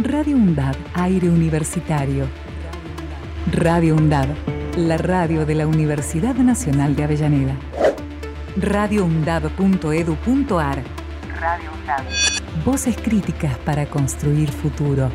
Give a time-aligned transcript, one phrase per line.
[0.00, 2.28] Radio UNDAB, aire universitario.
[3.50, 4.28] Radio UNDAB,
[4.76, 7.56] la radio de la Universidad Nacional de Avellaneda.
[8.58, 10.84] radioundab.edu.ar
[11.40, 12.04] Radio UNDAB.
[12.64, 15.10] Voces críticas para construir futuro.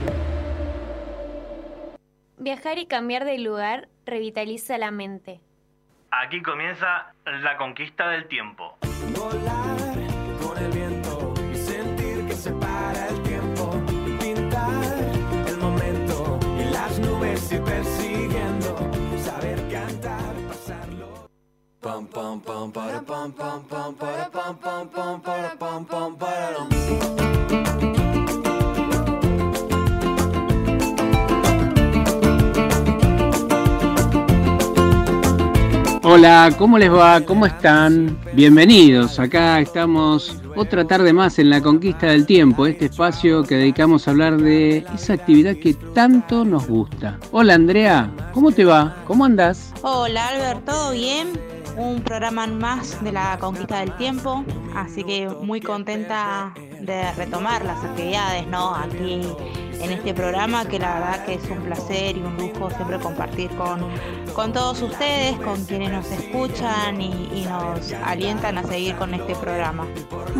[2.37, 5.39] Viajar y cambiar de lugar revitaliza la mente.
[6.11, 8.75] Aquí comienza la conquista del tiempo.
[9.15, 9.92] Volar
[17.59, 18.75] persiguiendo.
[19.23, 21.27] Saber cantar, pasarlo.
[21.81, 26.67] Pam pam pam para pam pam pam para pam pam pam para pam pam para
[36.05, 37.21] Hola, ¿cómo les va?
[37.21, 38.19] ¿Cómo están?
[38.33, 39.19] Bienvenidos.
[39.19, 44.11] Acá estamos otra tarde más en la conquista del tiempo, este espacio que dedicamos a
[44.11, 47.17] hablar de esa actividad que tanto nos gusta.
[47.31, 48.95] Hola Andrea, ¿cómo te va?
[49.07, 49.73] ¿Cómo andás?
[49.81, 51.29] Hola Albert, ¿todo bien?
[51.75, 57.83] Un programa más de la conquista del tiempo, así que muy contenta de retomar las
[57.83, 58.75] actividades, ¿no?
[58.75, 59.21] Aquí
[59.81, 63.49] en este programa, que la verdad que es un placer y un lujo siempre compartir
[63.51, 63.81] con,
[64.33, 69.35] con todos ustedes, con quienes nos escuchan y, y nos alientan a seguir con este
[69.35, 69.85] programa.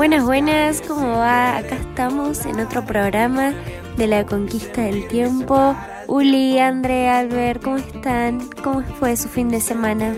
[0.03, 1.55] Buenas, buenas, ¿cómo va?
[1.55, 3.53] Acá estamos en otro programa
[3.95, 5.77] de la conquista del tiempo.
[6.07, 8.41] Uli, André, Albert, ¿cómo están?
[8.61, 10.13] ¿Cómo fue su fin de semana?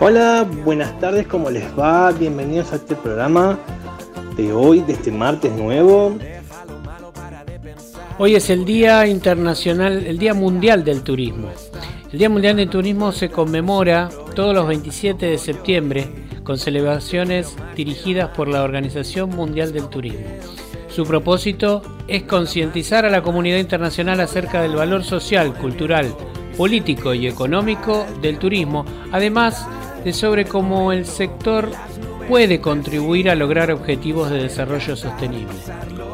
[0.00, 2.10] Hola, buenas tardes, ¿cómo les va?
[2.10, 3.56] Bienvenidos a este programa
[4.36, 6.18] de hoy, de este martes nuevo.
[8.18, 11.50] Hoy es el Día Internacional, el Día Mundial del Turismo.
[12.12, 18.30] El Día Mundial del Turismo se conmemora todos los 27 de septiembre con celebraciones dirigidas
[18.30, 20.26] por la Organización Mundial del Turismo.
[20.88, 26.14] Su propósito es concientizar a la comunidad internacional acerca del valor social, cultural,
[26.56, 29.66] político y económico del turismo, además
[30.04, 31.70] de sobre cómo el sector
[32.28, 35.54] puede contribuir a lograr objetivos de desarrollo sostenible.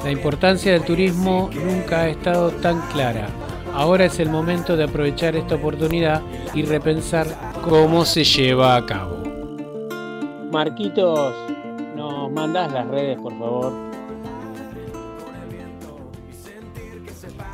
[0.04, 3.28] La importancia del turismo nunca ha estado tan clara.
[3.74, 6.22] Ahora es el momento de aprovechar esta oportunidad
[6.54, 7.26] y repensar
[7.62, 9.15] cómo se lleva a cabo.
[10.56, 11.34] Marquitos,
[11.94, 13.74] nos mandás las redes, por favor.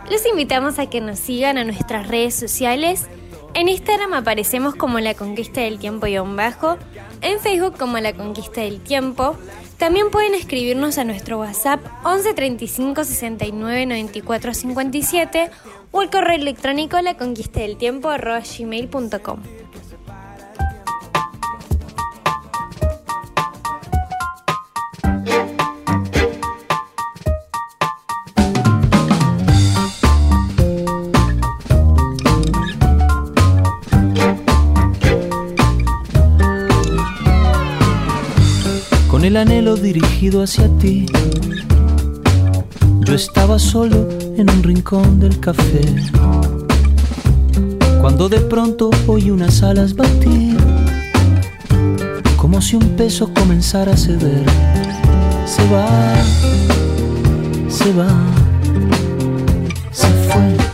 [0.09, 3.09] Los invitamos a que nos sigan a nuestras redes sociales.
[3.55, 6.79] En Instagram aparecemos como La Conquista del Tiempo y bajo,
[7.23, 9.37] en Facebook como La Conquista del Tiempo.
[9.79, 15.51] También pueden escribirnos a nuestro WhatsApp 11 35 69 94 57
[15.91, 18.11] o al correo electrónico la conquista del tiempo.
[39.43, 41.05] Anhelo dirigido hacia ti,
[43.01, 45.85] yo estaba solo en un rincón del café.
[48.01, 50.57] Cuando de pronto oí unas alas batir,
[52.37, 54.45] como si un peso comenzara a ceder.
[55.45, 55.89] Se va,
[57.69, 58.09] se va,
[59.91, 60.72] se fue.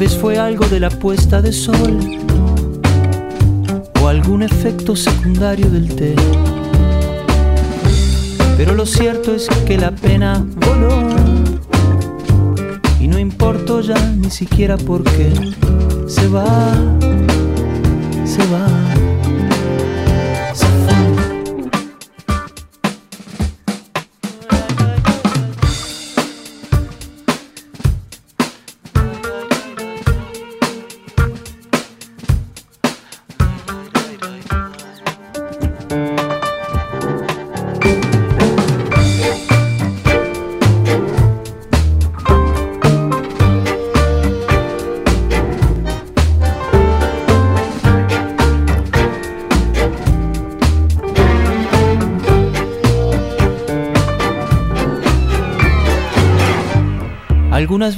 [0.00, 2.00] Vez fue algo de la puesta de sol
[4.00, 6.14] o algún efecto secundario del té.
[8.56, 11.06] Pero lo cierto es que la pena voló
[12.98, 15.34] y no importó ya ni siquiera por qué.
[16.06, 16.46] Se va,
[18.24, 18.69] se va,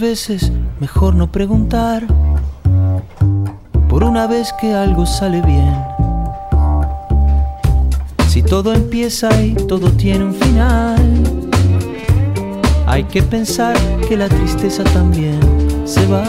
[0.00, 0.50] Veces
[0.80, 2.06] mejor no preguntar.
[3.88, 5.76] Por una vez que algo sale bien.
[8.28, 11.22] Si todo empieza y todo tiene un final.
[12.86, 13.76] Hay que pensar
[14.08, 15.38] que la tristeza también
[15.84, 16.24] se va.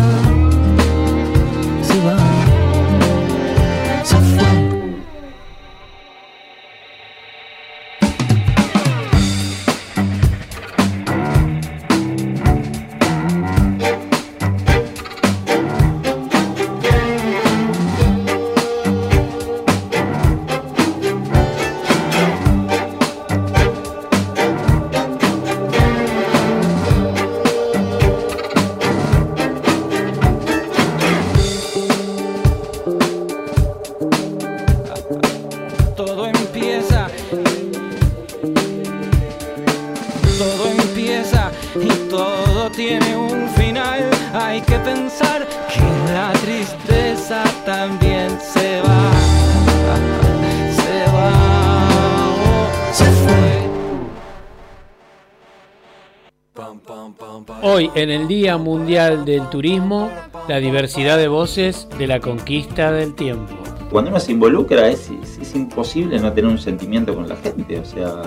[57.95, 60.09] En el Día Mundial del Turismo,
[60.47, 63.53] la diversidad de voces de la conquista del tiempo.
[63.91, 65.11] Cuando uno se involucra es,
[65.53, 68.23] imposible no tener un sentimiento con la gente, o sea,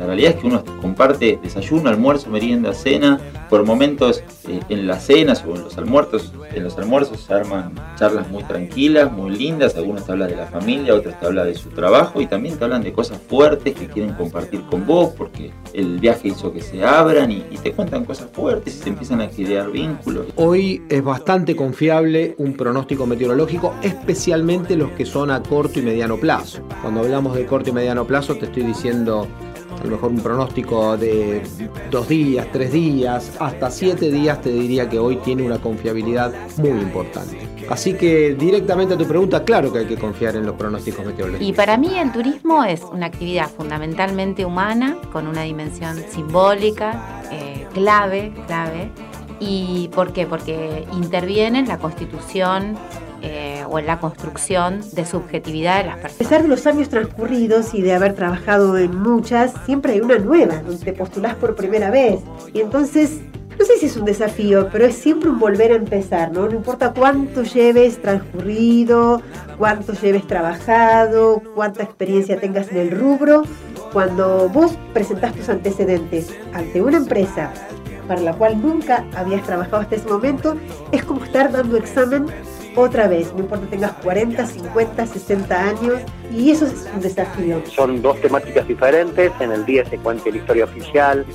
[0.00, 3.20] la realidad es que uno comparte desayuno, almuerzo, merienda, cena,
[3.50, 7.74] por momentos eh, en las cenas o en los almuerzos, en los almuerzos se arman
[7.96, 11.54] charlas muy tranquilas, muy lindas, algunos te hablan de la familia, otros te hablan de
[11.54, 15.50] su trabajo y también te hablan de cosas fuertes que quieren compartir con vos porque
[15.74, 19.20] el viaje hizo que se abran y, y te cuentan cosas fuertes y se empiezan
[19.20, 20.28] a crear vínculos.
[20.36, 26.16] Hoy es bastante confiable un pronóstico meteorológico, especialmente los que son a corto y mediano
[26.16, 26.62] plazo.
[26.80, 29.28] Cuando hablamos de corto y mediano plazo te estoy diciendo
[29.80, 31.42] a lo mejor un pronóstico de
[31.90, 36.80] dos días, tres días, hasta siete días te diría que hoy tiene una confiabilidad muy
[36.80, 37.38] importante.
[37.68, 41.48] Así que directamente a tu pregunta, claro que hay que confiar en los pronósticos meteorológicos.
[41.48, 47.66] Y para mí el turismo es una actividad fundamentalmente humana, con una dimensión simbólica, eh,
[47.72, 48.90] clave, clave.
[49.38, 50.26] ¿Y por qué?
[50.26, 52.76] Porque interviene en la constitución
[53.22, 56.18] eh, o en la construcción de subjetividad de las A personas.
[56.18, 60.62] pesar de los años transcurridos y de haber trabajado en muchas, siempre hay una nueva,
[60.62, 62.20] donde te postulás por primera vez.
[62.54, 63.20] Y entonces,
[63.58, 66.48] no sé si es un desafío, pero es siempre un volver a empezar, ¿no?
[66.48, 69.20] No importa cuánto lleves transcurrido,
[69.58, 73.42] cuánto lleves trabajado, cuánta experiencia tengas en el rubro,
[73.92, 77.52] cuando vos presentás tus antecedentes ante una empresa
[78.08, 80.56] para la cual nunca habías trabajado hasta ese momento,
[80.90, 82.26] es como estar dando examen
[82.76, 86.00] otra vez, no importa tengas 40, 50, 60 años,
[86.32, 87.62] y eso es un desafío.
[87.66, 89.32] Son dos temáticas diferentes.
[89.40, 91.26] En el día se cuenta la historia oficial,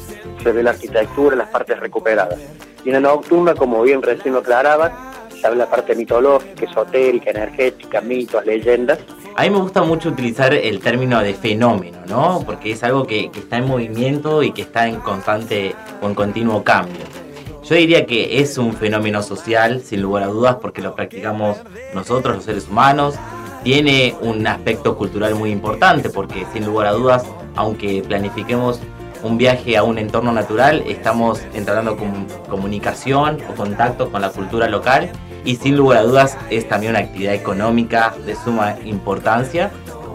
[0.42, 2.40] se ve la arquitectura, las partes recuperadas.
[2.84, 7.32] Y en la nocturna, como bien recién lo aclaraba, se habla la parte mitológica, esotérica,
[7.32, 9.00] energética, mitos, leyendas.
[9.36, 12.44] A mí me gusta mucho utilizar el término de fenómeno, ¿no?
[12.46, 16.16] Porque es algo que, que está en movimiento y que está en constante o en
[16.16, 17.25] continuo cambio.
[17.68, 21.58] Yo diría que es un fenómeno social, sin lugar a dudas, porque lo practicamos
[21.96, 23.16] nosotros, los seres humanos.
[23.64, 27.24] Tiene un aspecto cultural muy importante, porque sin lugar a dudas,
[27.56, 28.80] aunque planifiquemos
[29.24, 34.70] un viaje a un entorno natural, estamos entablando com- comunicación o contacto con la cultura
[34.70, 35.10] local
[35.44, 39.72] y sin lugar a dudas es también una actividad económica de suma importancia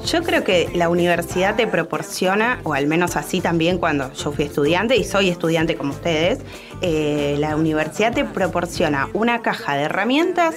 [0.06, 4.46] Yo creo que la universidad te proporciona, o al menos así también cuando yo fui
[4.46, 6.40] estudiante y soy estudiante como ustedes,
[6.80, 10.56] eh, la universidad te proporciona una caja de herramientas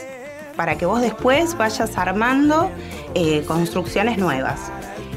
[0.56, 2.69] para que vos después vayas armando
[3.16, 4.72] eh, construcciones nuevas.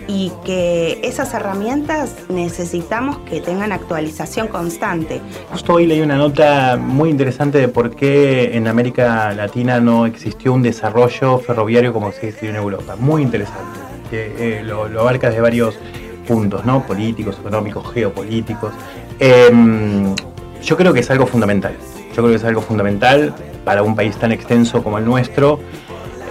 [0.08, 5.20] Y que esas herramientas necesitamos que tengan actualización constante.
[5.50, 10.52] Justo hoy leí una nota muy interesante de por qué en América Latina no existió
[10.52, 12.94] un desarrollo ferroviario como se existe en Europa.
[12.96, 13.95] Muy interesante.
[14.10, 15.78] Que, eh, lo, abarca desde varios
[16.26, 16.86] puntos, ¿no?
[16.86, 18.72] Políticos, económicos, geopolíticos.
[19.18, 20.14] Em,
[20.62, 21.74] yo creo que es algo fundamental.
[22.10, 23.34] Yo creo que es algo fundamental
[23.64, 25.60] para un país tan extenso como el nuestro.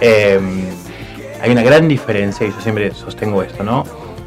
[0.00, 0.64] Em,
[1.40, 3.84] hay una gran diferencia, y yo siempre sostengo esto, ¿no?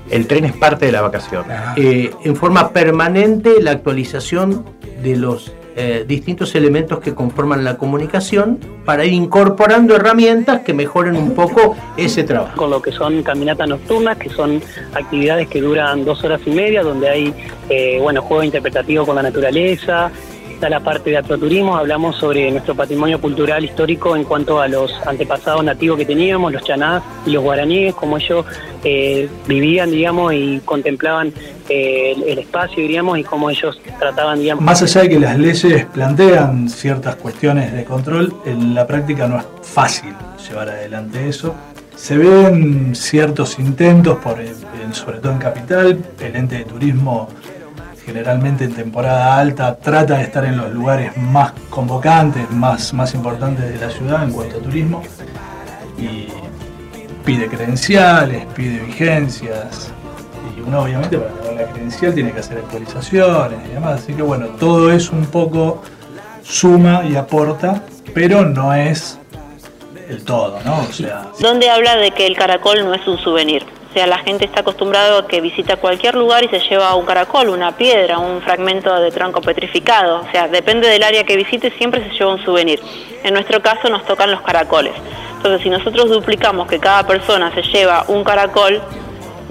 [0.10, 1.46] El tren es parte de la vacación.
[1.76, 4.66] Eh, en forma permanente la actualización
[5.04, 11.16] de los eh, distintos elementos que conforman la comunicación para ir incorporando herramientas que mejoren
[11.16, 12.58] un poco ese trabajo.
[12.58, 14.62] con lo que son caminatas nocturnas, que son
[14.94, 17.34] actividades que duran dos horas y media, donde hay
[17.70, 20.12] eh, bueno juego interpretativo con la naturaleza,
[20.60, 24.92] está la parte de atroturismo, hablamos sobre nuestro patrimonio cultural histórico en cuanto a los
[25.08, 28.46] antepasados nativos que teníamos, los chanás y los guaraníes, cómo ellos
[28.84, 31.32] eh, vivían, digamos, y contemplaban
[31.70, 34.62] eh, el, espacio, diríamos, y cómo ellos trataban, digamos.
[34.62, 39.40] Más allá de que las leyes plantean ciertas cuestiones de control, en la práctica no
[39.40, 40.14] es fácil
[40.46, 41.56] llevar adelante eso.
[41.96, 44.38] Se ven ciertos intentos, por,
[44.92, 47.30] sobre todo en Capital, el ente de turismo
[48.10, 53.72] generalmente en temporada alta trata de estar en los lugares más convocantes, más, más importantes
[53.72, 55.04] de la ciudad en cuanto a turismo
[55.96, 56.28] y
[57.24, 59.92] pide credenciales, pide vigencias
[60.58, 64.24] y uno obviamente para tener la credencial tiene que hacer actualizaciones y demás, así que
[64.24, 65.84] bueno, todo eso un poco
[66.42, 67.84] suma y aporta,
[68.16, 69.20] pero no es
[70.10, 70.80] el todo, ¿no?
[70.80, 73.79] O sea, donde habla de que el caracol no es un souvenir.
[73.90, 77.06] O sea, la gente está acostumbrada a que visita cualquier lugar y se lleva un
[77.06, 80.22] caracol, una piedra, un fragmento de tronco petrificado.
[80.22, 82.80] O sea, depende del área que visite, siempre se lleva un souvenir.
[83.24, 84.94] En nuestro caso nos tocan los caracoles.
[85.38, 88.80] Entonces, si nosotros duplicamos que cada persona se lleva un caracol,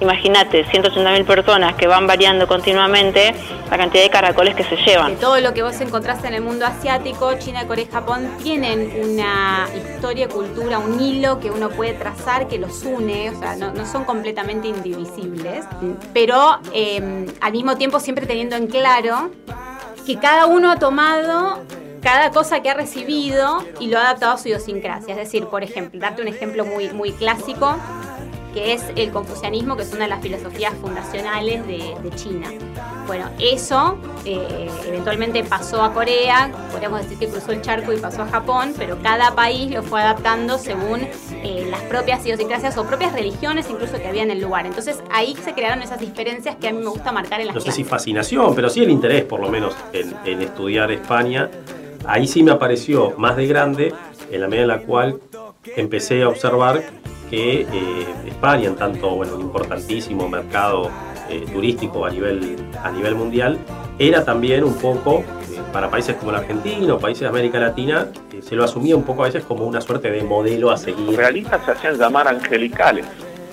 [0.00, 3.34] imagínate, 180.000 personas que van variando continuamente
[3.70, 5.14] la cantidad de caracoles que se llevan.
[5.14, 8.92] De todo lo que vos encontrás en el mundo asiático, China, Corea y Japón tienen
[9.04, 13.72] una historia, cultura, un hilo que uno puede trazar que los une, o sea, no,
[13.72, 15.64] no son completamente indivisibles,
[16.12, 19.30] pero eh, al mismo tiempo siempre teniendo en claro
[20.06, 21.58] que cada uno ha tomado
[22.00, 25.14] cada cosa que ha recibido y lo ha adaptado a su idiosincrasia.
[25.14, 27.76] Es decir, por ejemplo, darte un ejemplo muy, muy clásico,
[28.58, 32.48] que es el confucianismo, que es una de las filosofías fundacionales de, de China.
[33.06, 38.22] Bueno, eso eh, eventualmente pasó a Corea, podríamos decir que cruzó el charco y pasó
[38.22, 43.12] a Japón, pero cada país lo fue adaptando según eh, las propias idiosincrasias o propias
[43.12, 44.66] religiones incluso que había en el lugar.
[44.66, 47.60] Entonces ahí se crearon esas diferencias que a mí me gusta marcar en las No
[47.60, 47.90] sé si clases.
[47.90, 51.48] fascinación, pero sí el interés, por lo menos, en, en estudiar España.
[52.06, 53.94] Ahí sí me apareció más de grande,
[54.32, 55.20] en la medida en la cual
[55.76, 56.82] empecé a observar
[57.30, 57.66] que eh,
[58.26, 60.90] España, en tanto bueno, un importantísimo mercado
[61.28, 63.58] eh, turístico a nivel, a nivel mundial,
[63.98, 68.08] era también un poco, eh, para países como la Argentina o países de América Latina,
[68.32, 71.04] eh, se lo asumía un poco a veces como una suerte de modelo a seguir.
[71.04, 73.04] Los realistas se hacían llamar angelicales.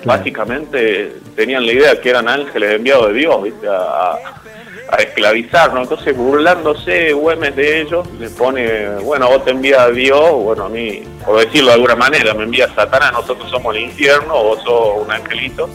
[0.04, 3.66] Básicamente tenían la idea que eran ángeles enviados de Dios, ¿viste?
[3.68, 4.14] A,
[4.88, 5.82] a- a esclavizar, ¿no?
[5.82, 10.68] Entonces, burlándose Güemes de ellos, le pone, bueno, vos te envía a Dios, bueno, a
[10.68, 15.02] mí, por decirlo de alguna manera, me envía Satanás, nosotros somos el infierno, vos sos
[15.04, 15.68] un angelito.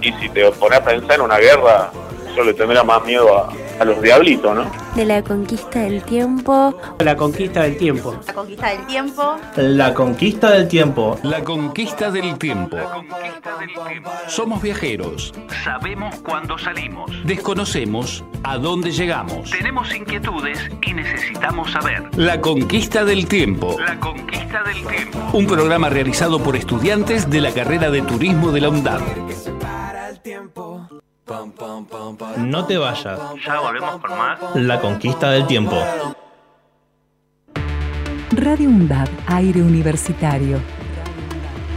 [0.00, 1.90] Y si te pones a pensar en una guerra,
[2.36, 4.70] yo le tendría más miedo a, a los diablitos, ¿no?
[4.94, 6.78] De la conquista del tiempo.
[6.98, 8.14] La conquista del tiempo.
[8.26, 9.38] La conquista del tiempo.
[9.62, 11.18] La conquista del tiempo.
[11.22, 12.76] La conquista del tiempo.
[14.28, 15.34] Somos viajeros.
[15.64, 17.10] Sabemos cuándo salimos.
[17.24, 19.50] Desconocemos a dónde llegamos.
[19.50, 22.02] Tenemos inquietudes y necesitamos saber.
[22.16, 23.76] La conquista del tiempo.
[23.78, 25.18] La conquista del tiempo.
[25.32, 29.00] Un programa realizado por estudiantes de la carrera de turismo de la UNDAD.
[32.36, 33.18] No te vayas.
[33.44, 34.38] Ya volvemos con más.
[34.54, 35.76] La conquista del tiempo.
[38.30, 40.58] Radio UNDAB, aire universitario.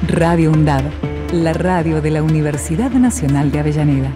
[0.08, 0.84] Radio UNDAB,
[1.32, 4.12] la radio de la Universidad Nacional de Avellaneda.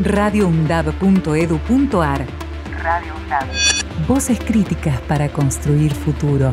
[0.00, 2.26] radioundab.edu.ar
[2.82, 3.46] Radio UNDAB.
[4.08, 6.52] Voces críticas para construir futuro.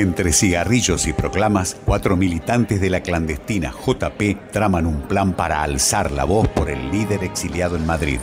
[0.00, 6.10] Entre cigarrillos y proclamas, cuatro militantes de la clandestina JP traman un plan para alzar
[6.10, 8.18] la voz por el líder exiliado en Madrid.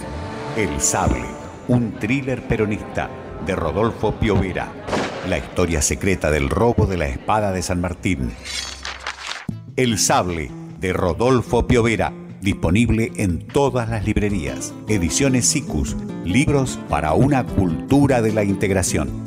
[0.58, 1.28] El Sable,
[1.68, 3.12] un thriller peronista
[3.46, 4.72] de Rodolfo Piovera.
[5.30, 8.32] La historia secreta del robo de la espada de San Martín.
[9.76, 12.12] El Sable, de Rodolfo Piovera.
[12.42, 14.74] Disponible en todas las librerías.
[14.88, 15.96] Ediciones SICUS.
[16.26, 19.27] Libros para una cultura de la integración.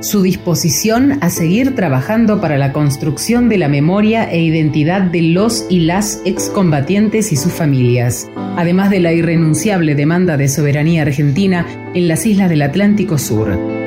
[0.00, 5.66] su disposición a seguir trabajando para la construcción de la memoria e identidad de los
[5.68, 12.08] y las excombatientes y sus familias, además de la irrenunciable demanda de soberanía argentina en
[12.08, 13.77] las islas del Atlántico Sur.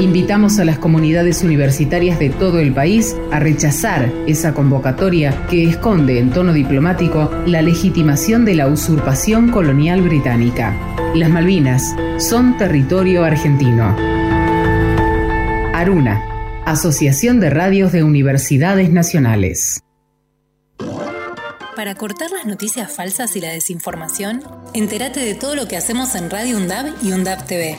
[0.00, 6.18] Invitamos a las comunidades universitarias de todo el país a rechazar esa convocatoria que esconde
[6.18, 10.74] en tono diplomático la legitimación de la usurpación colonial británica.
[11.14, 13.94] Las Malvinas son territorio argentino.
[15.74, 19.80] Aruna, Asociación de Radios de Universidades Nacionales.
[21.76, 24.42] Para cortar las noticias falsas y la desinformación,
[24.72, 27.78] entérate de todo lo que hacemos en Radio UNDAB y UNDAB TV.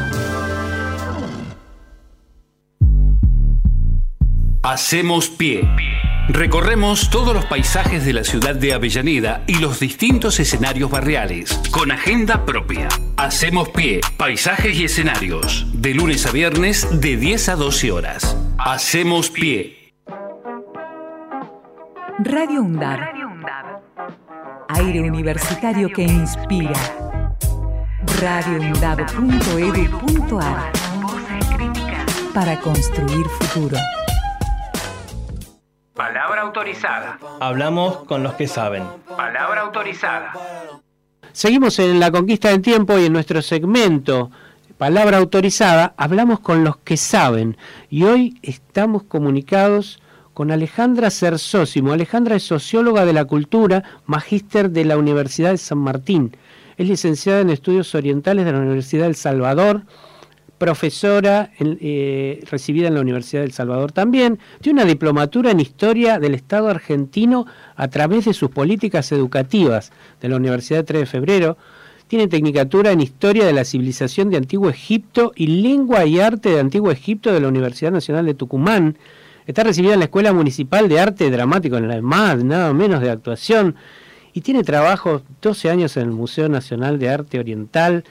[4.63, 5.67] Hacemos pie.
[6.29, 11.91] Recorremos todos los paisajes de la ciudad de Avellaneda y los distintos escenarios barriales, con
[11.91, 12.87] agenda propia.
[13.17, 18.37] Hacemos pie, paisajes y escenarios, de lunes a viernes de 10 a 12 horas.
[18.59, 19.95] Hacemos pie.
[22.19, 22.99] Radio UNDAB.
[24.69, 26.73] Aire universitario que inspira.
[28.19, 30.71] radioundab.edu.ar
[32.31, 33.75] Para construir futuro.
[36.01, 37.19] Palabra autorizada.
[37.39, 38.83] Hablamos con los que saben.
[39.15, 40.33] Palabra autorizada.
[41.31, 44.31] Seguimos en la conquista del tiempo y en nuestro segmento
[44.79, 47.55] Palabra autorizada hablamos con los que saben
[47.91, 50.01] y hoy estamos comunicados
[50.33, 51.93] con Alejandra Cersósimo.
[51.93, 56.35] Alejandra es socióloga de la cultura, magíster de la Universidad de San Martín.
[56.77, 59.83] Es licenciada en estudios orientales de la Universidad del Salvador,
[60.61, 66.35] profesora eh, recibida en la Universidad del Salvador también, tiene una diplomatura en Historia del
[66.35, 69.91] Estado argentino a través de sus políticas educativas
[70.21, 71.57] de la Universidad de 3 de Febrero,
[72.07, 76.59] tiene tecnicatura en Historia de la Civilización de Antiguo Egipto y Lengua y Arte de
[76.59, 78.99] Antiguo Egipto de la Universidad Nacional de Tucumán,
[79.47, 83.09] está recibida en la Escuela Municipal de Arte Dramático en la MAD, nada menos de
[83.09, 83.77] actuación,
[84.31, 88.03] y tiene trabajo 12 años en el Museo Nacional de Arte Oriental,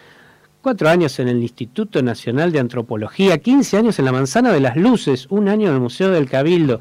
[0.60, 4.76] cuatro años en el Instituto Nacional de Antropología, 15 años en la Manzana de las
[4.76, 6.80] Luces, un año en el Museo del Cabildo.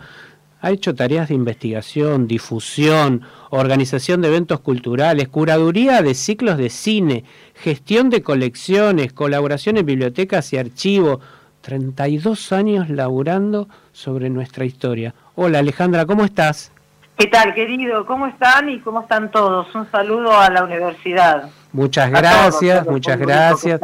[0.62, 7.24] Ha hecho tareas de investigación, difusión, organización de eventos culturales, curaduría de ciclos de cine,
[7.56, 11.20] gestión de colecciones, colaboración en bibliotecas y archivos.
[11.62, 15.14] 32 años laburando sobre nuestra historia.
[15.36, 16.72] Hola Alejandra, ¿cómo estás?
[17.20, 18.06] ¿Qué tal, querido?
[18.06, 19.76] ¿Cómo están y cómo están todos?
[19.76, 21.50] Un saludo a la universidad.
[21.74, 23.82] Muchas gracias, muchas gracias.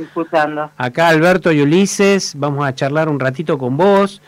[0.77, 4.21] Acá Alberto y Ulises, vamos a charlar un ratito con vos.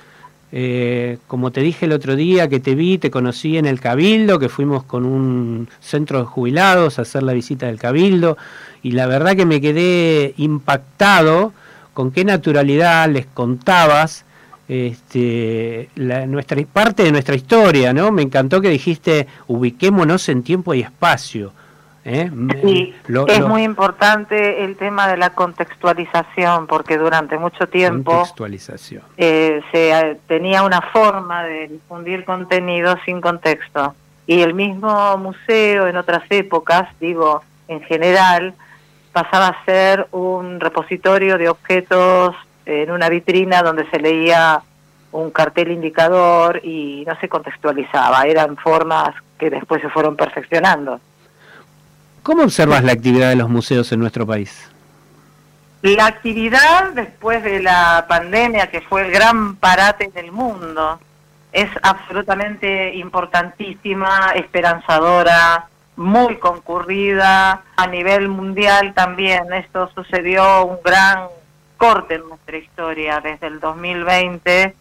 [0.51, 4.39] Eh, como te dije el otro día que te vi, te conocí en el Cabildo,
[4.39, 8.37] que fuimos con un centro de jubilados a hacer la visita del Cabildo,
[8.83, 11.53] y la verdad que me quedé impactado
[11.93, 14.25] con qué naturalidad les contabas
[14.67, 18.11] este, la, nuestra parte de nuestra historia, ¿no?
[18.11, 21.53] Me encantó que dijiste ubiquémonos en tiempo y espacio.
[22.07, 22.31] ¿eh?
[22.63, 22.95] Sí,
[23.27, 28.23] es muy importante el tema de la contextualización, porque durante mucho tiempo
[29.17, 33.93] eh, se eh, tenía una forma de difundir contenido sin contexto.
[34.25, 38.53] Y el mismo museo en otras épocas, digo, en general,
[39.13, 42.35] pasaba a ser un repositorio de objetos
[42.67, 44.61] en una vitrina donde se leía
[45.13, 50.99] un cartel indicador y no se contextualizaba, eran formas que después se fueron perfeccionando.
[52.23, 54.69] ¿Cómo observas la actividad de los museos en nuestro país?
[55.81, 60.99] La actividad después de la pandemia, que fue el gran parate del mundo,
[61.53, 69.53] es absolutamente importantísima, esperanzadora, muy concurrida a nivel mundial también.
[69.53, 71.27] Esto sucedió un gran
[71.77, 74.75] corte en nuestra historia desde el 2020,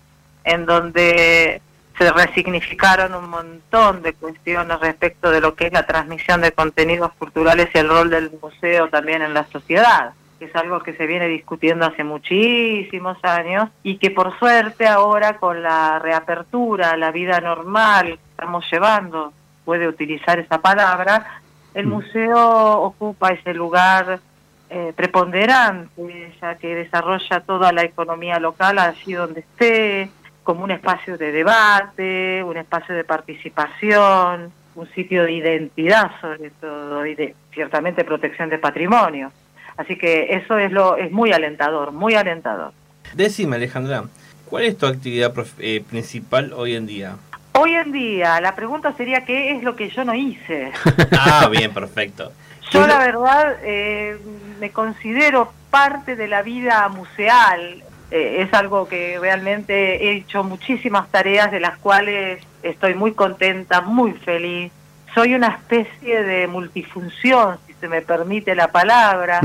[0.45, 1.61] en donde
[1.99, 7.13] se resignificaron un montón de cuestiones respecto de lo que es la transmisión de contenidos
[7.19, 11.07] culturales y el rol del museo también en la sociedad que es algo que se
[11.07, 17.41] viene discutiendo hace muchísimos años y que por suerte ahora con la reapertura la vida
[17.41, 19.33] normal que estamos llevando,
[19.65, 21.41] puede utilizar esa palabra,
[21.75, 21.91] el mm.
[21.91, 24.21] museo ocupa ese lugar
[24.69, 30.11] eh, preponderante, ya que desarrolla toda la economía local allí donde esté,
[30.43, 37.05] como un espacio de debate, un espacio de participación, un sitio de identidad sobre todo
[37.07, 39.33] y de ciertamente protección de patrimonio.
[39.77, 42.73] Así que eso es lo es muy alentador, muy alentador.
[43.15, 44.05] Decime Alejandra,
[44.47, 47.17] ¿cuál es tu actividad eh, principal hoy en día?
[47.53, 50.73] Hoy en día la pregunta sería qué es lo que yo no hice.
[51.19, 52.33] ah, bien, perfecto.
[52.71, 54.19] Yo la verdad eh,
[54.59, 57.83] me considero parte de la vida museal.
[58.11, 63.81] Eh, es algo que realmente he hecho muchísimas tareas de las cuales estoy muy contenta,
[63.81, 64.73] muy feliz.
[65.15, 69.41] Soy una especie de multifunción, si se me permite la palabra,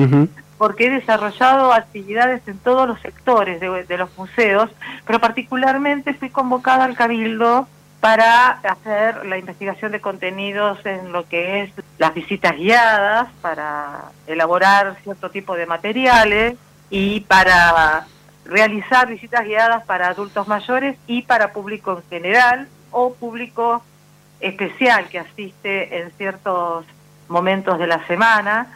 [0.57, 4.69] porque he desarrollado actividades en todos los sectores de los museos,
[5.07, 7.67] pero particularmente fui convocada al Cabildo
[8.01, 14.97] para hacer la investigación de contenidos en lo que es las visitas guiadas, para elaborar
[15.03, 16.57] cierto tipo de materiales
[16.89, 18.07] y para
[18.43, 23.83] realizar visitas guiadas para adultos mayores y para público en general o público
[24.39, 26.85] especial que asiste en ciertos
[27.29, 28.67] momentos de la semana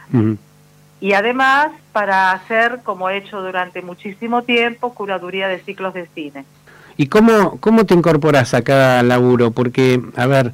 [1.00, 6.44] y además para hacer, como he hecho durante muchísimo tiempo, curaduría de ciclos de cine.
[6.96, 9.50] ¿Y cómo, cómo te incorporas a cada laburo?
[9.50, 10.52] Porque, a ver,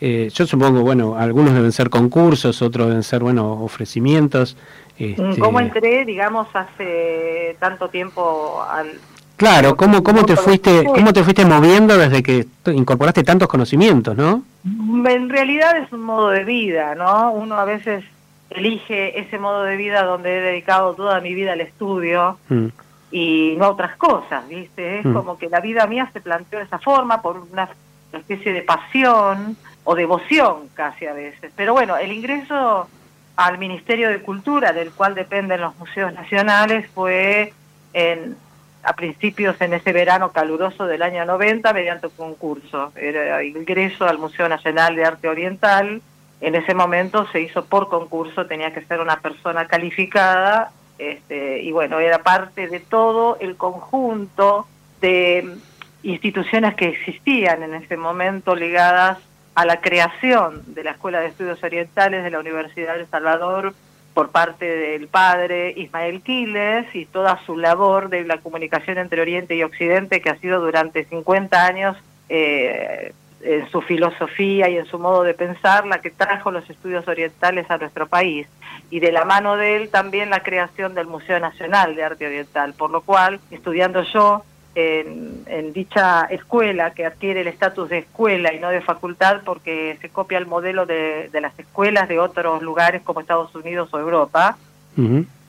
[0.00, 4.56] eh, yo supongo, bueno, algunos deben ser concursos, otros deben ser, bueno, ofrecimientos.
[4.98, 5.38] Este...
[5.38, 8.92] ¿Cómo entré, digamos, hace tanto tiempo al...
[9.36, 14.42] Claro, ¿cómo, cómo, te fuiste, ¿cómo te fuiste moviendo desde que incorporaste tantos conocimientos, no?
[14.64, 17.32] En realidad es un modo de vida, ¿no?
[17.32, 18.04] Uno a veces
[18.50, 22.66] elige ese modo de vida donde he dedicado toda mi vida al estudio mm.
[23.10, 25.00] Y no a otras cosas, ¿viste?
[25.00, 25.12] Es mm.
[25.12, 27.68] como que la vida mía se planteó de esa forma por una
[28.12, 31.52] especie de pasión o devoción casi a veces.
[31.56, 32.88] Pero bueno, el ingreso
[33.36, 37.52] al Ministerio de Cultura, del cual dependen los museos nacionales, fue
[37.92, 38.36] en,
[38.82, 42.92] a principios en ese verano caluroso del año 90 mediante un concurso.
[42.94, 46.02] Era ingreso al Museo Nacional de Arte Oriental.
[46.40, 51.72] En ese momento se hizo por concurso, tenía que ser una persona calificada este, y
[51.72, 54.66] bueno, era parte de todo el conjunto
[55.00, 55.56] de
[56.02, 59.18] instituciones que existían en ese momento ligadas
[59.54, 63.74] a la creación de la Escuela de Estudios Orientales de la Universidad de Salvador
[64.14, 69.54] por parte del padre Ismael Quiles y toda su labor de la comunicación entre Oriente
[69.54, 71.96] y Occidente que ha sido durante 50 años
[72.28, 77.06] eh, en su filosofía y en su modo de pensar la que trajo los estudios
[77.08, 78.46] orientales a nuestro país
[78.90, 82.74] y de la mano de él también la creación del Museo Nacional de Arte Oriental,
[82.74, 88.60] por lo cual estudiando yo en, dicha escuela que adquiere el estatus de escuela y
[88.60, 93.20] no de facultad porque se copia el modelo de, las escuelas de otros lugares como
[93.20, 94.56] Estados Unidos o Europa.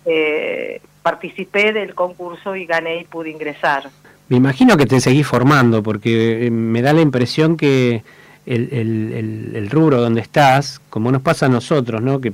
[0.05, 3.89] Eh, participé del concurso y gané y pude ingresar.
[4.31, 8.01] Me imagino que te seguís formando porque eh, me da la impresión que
[8.45, 12.21] el, el, rubro donde estás, como nos pasa a nosotros, ¿no?
[12.21, 12.31] que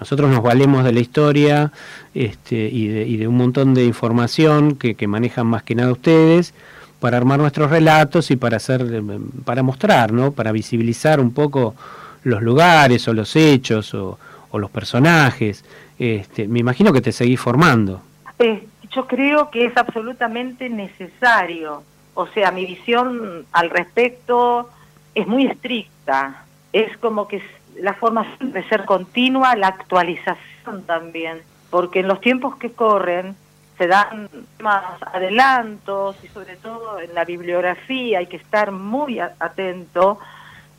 [0.00, 1.70] nosotros nos valemos de la historia
[2.16, 6.52] este, y, de, un montón de información que, manejan más que nada ustedes
[6.98, 9.00] para armar nuestros relatos y para hacer,
[9.44, 10.32] para mostrar, ¿no?
[10.32, 11.76] Para visibilizar un poco
[12.24, 14.18] los lugares o los hechos o,
[14.52, 15.64] los personajes.
[15.96, 18.02] Este, me imagino que te seguís formando.
[18.40, 21.82] Eh, yo creo que es absolutamente necesario.
[22.14, 24.68] O sea, mi visión al respecto
[25.14, 26.44] es muy estricta.
[26.72, 27.42] Es como que
[27.76, 33.36] la formación debe ser continua, la actualización también, porque en los tiempos que corren
[33.78, 34.28] se dan
[34.60, 40.18] más adelantos y sobre todo en la bibliografía hay que estar muy atento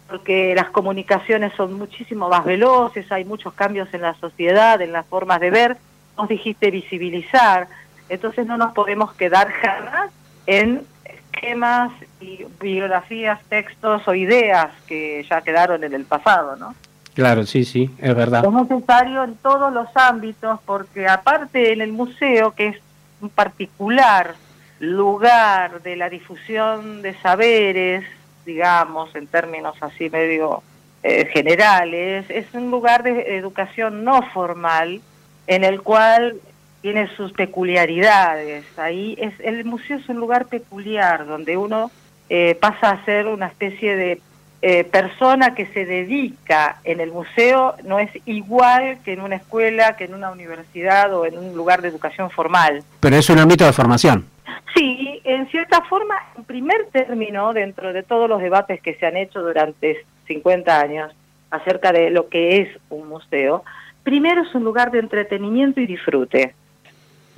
[0.08, 5.06] porque las comunicaciones son muchísimo más veloces, hay muchos cambios en la sociedad, en las
[5.08, 5.78] formas de ver,
[6.18, 7.70] nos dijiste visibilizar,
[8.12, 10.12] entonces no nos podemos quedar jamás
[10.46, 16.76] en esquemas y bibliografías, textos o ideas que ya quedaron en el pasado, ¿no?
[17.14, 18.44] Claro, sí, sí, es verdad.
[18.46, 22.78] Es necesario en todos los ámbitos porque aparte en el museo, que es
[23.22, 24.36] un particular
[24.80, 28.04] lugar de la difusión de saberes,
[28.46, 30.64] digamos, en términos así medio
[31.04, 35.02] eh, generales, es un lugar de educación no formal
[35.48, 36.36] en el cual
[36.82, 38.66] tiene sus peculiaridades.
[38.78, 41.92] Ahí es el museo es un lugar peculiar donde uno
[42.30, 44.22] eh, pasa a ser una especie de
[44.64, 49.96] eh, persona que se dedica en el museo no es igual que en una escuela,
[49.96, 52.84] que en una universidad o en un lugar de educación formal.
[53.00, 54.28] Pero es un ámbito de formación.
[54.76, 59.18] Sí, en cierta forma, en primer término, dentro de todos los debates que se han
[59.18, 61.12] hecho durante 50 años
[61.50, 63.64] acerca de lo que es un museo,
[64.04, 66.54] primero es un lugar de entretenimiento y disfrute.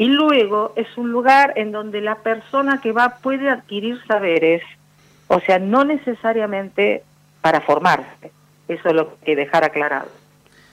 [0.04, 4.62] Y luego es un lugar en donde la persona que va puede adquirir saberes,
[5.30, 7.06] o sea, no necesariamente
[7.40, 8.34] para formarse.
[8.68, 10.10] Eso es lo que hay que dejar aclarado.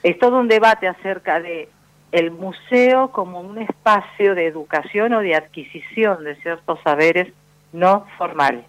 [0.03, 1.69] Es todo un debate acerca de
[2.11, 7.31] el museo como un espacio de educación o de adquisición de ciertos saberes
[7.71, 8.65] no formales.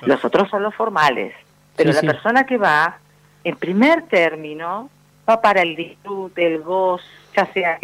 [0.00, 1.34] Los otros son los formales,
[1.76, 3.00] pero la persona que va,
[3.44, 4.88] en primer término,
[5.28, 7.04] va para el disfrute, el gozo,
[7.36, 7.78] ya sea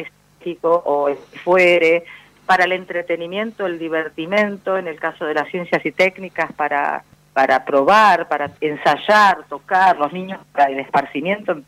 [0.62, 2.04] o fuere,
[2.46, 7.04] para el entretenimiento, el divertimento, en el caso de las ciencias y técnicas, para
[7.37, 11.61] para probar, para ensayar, tocar, los niños para el esparcimiento,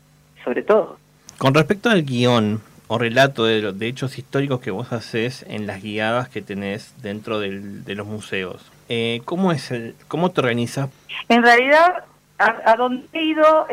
[0.43, 0.97] sobre todo.
[1.37, 5.83] Con respecto al guion o relato de, de hechos históricos que vos haces en las
[5.83, 10.89] guiadas que tenés dentro del, de los museos, eh, ¿cómo, es el, ¿cómo te organizas?
[11.27, 12.03] En realidad,
[12.39, 13.67] a, donde he ido,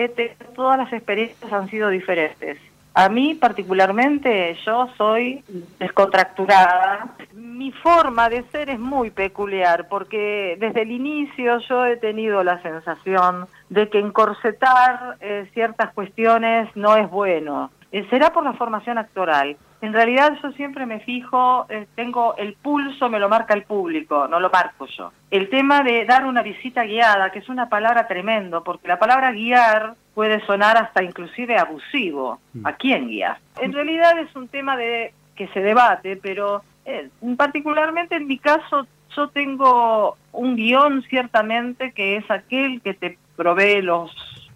[0.54, 2.58] todas las experiencias han sido diferentes.
[2.98, 5.44] A mí particularmente, yo soy
[5.78, 12.42] descontracturada, mi forma de ser es muy peculiar porque desde el inicio yo he tenido
[12.42, 17.70] la sensación de que encorsetar eh, ciertas cuestiones no es bueno.
[17.92, 19.58] Eh, será por la formación actoral.
[19.80, 24.26] En realidad yo siempre me fijo, eh, tengo el pulso, me lo marca el público,
[24.28, 25.12] no lo marco yo.
[25.30, 29.32] El tema de dar una visita guiada, que es una palabra tremendo, porque la palabra
[29.32, 32.40] guiar puede sonar hasta inclusive abusivo.
[32.64, 33.38] ¿A quién guiar?
[33.60, 38.86] En realidad es un tema de que se debate, pero eh, particularmente en mi caso
[39.14, 44.10] yo tengo un guion ciertamente que es aquel que te provee los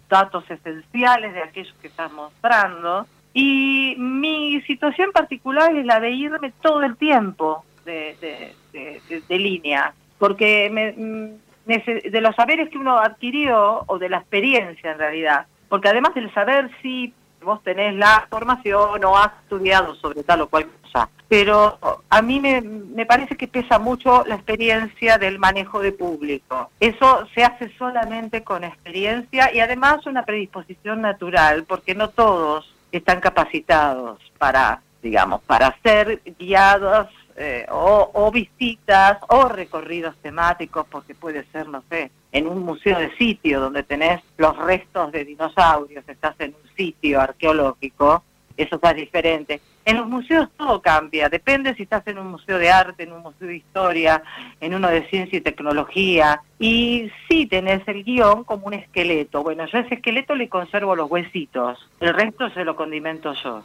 [0.09, 6.53] datos esenciales de aquello que estás mostrando y mi situación particular es la de irme
[6.61, 13.83] todo el tiempo de, de, línea, porque me, mm, de los saberes que uno adquirió
[13.87, 19.03] o de la experiencia en realidad, porque además del saber si vos tenés la formación
[19.03, 23.47] o has estudiado sobre tal o cual cosa, pero a mí me, me parece que
[23.47, 26.69] pesa mucho la experiencia del manejo de público.
[26.79, 33.19] Eso se hace solamente con experiencia y además una predisposición natural, porque no todos están
[33.19, 41.67] capacitados para, digamos, para ser guiados eh, o, visitas o recorridos temáticos, porque puede ser,
[41.67, 46.53] no sé, en un museo de sitio donde tenés los restos de dinosaurios, estás en
[46.53, 48.23] un sitio arqueológico,
[48.57, 49.61] eso es diferente.
[49.83, 53.23] En los museos todo cambia, depende si estás en un museo de arte, en un
[53.23, 54.21] museo de historia,
[54.59, 59.41] en uno de ciencia y tecnología, y sí tenés el guion como un esqueleto.
[59.41, 63.63] Bueno, yo a ese esqueleto le conservo los huesitos, el resto se lo condimento yo.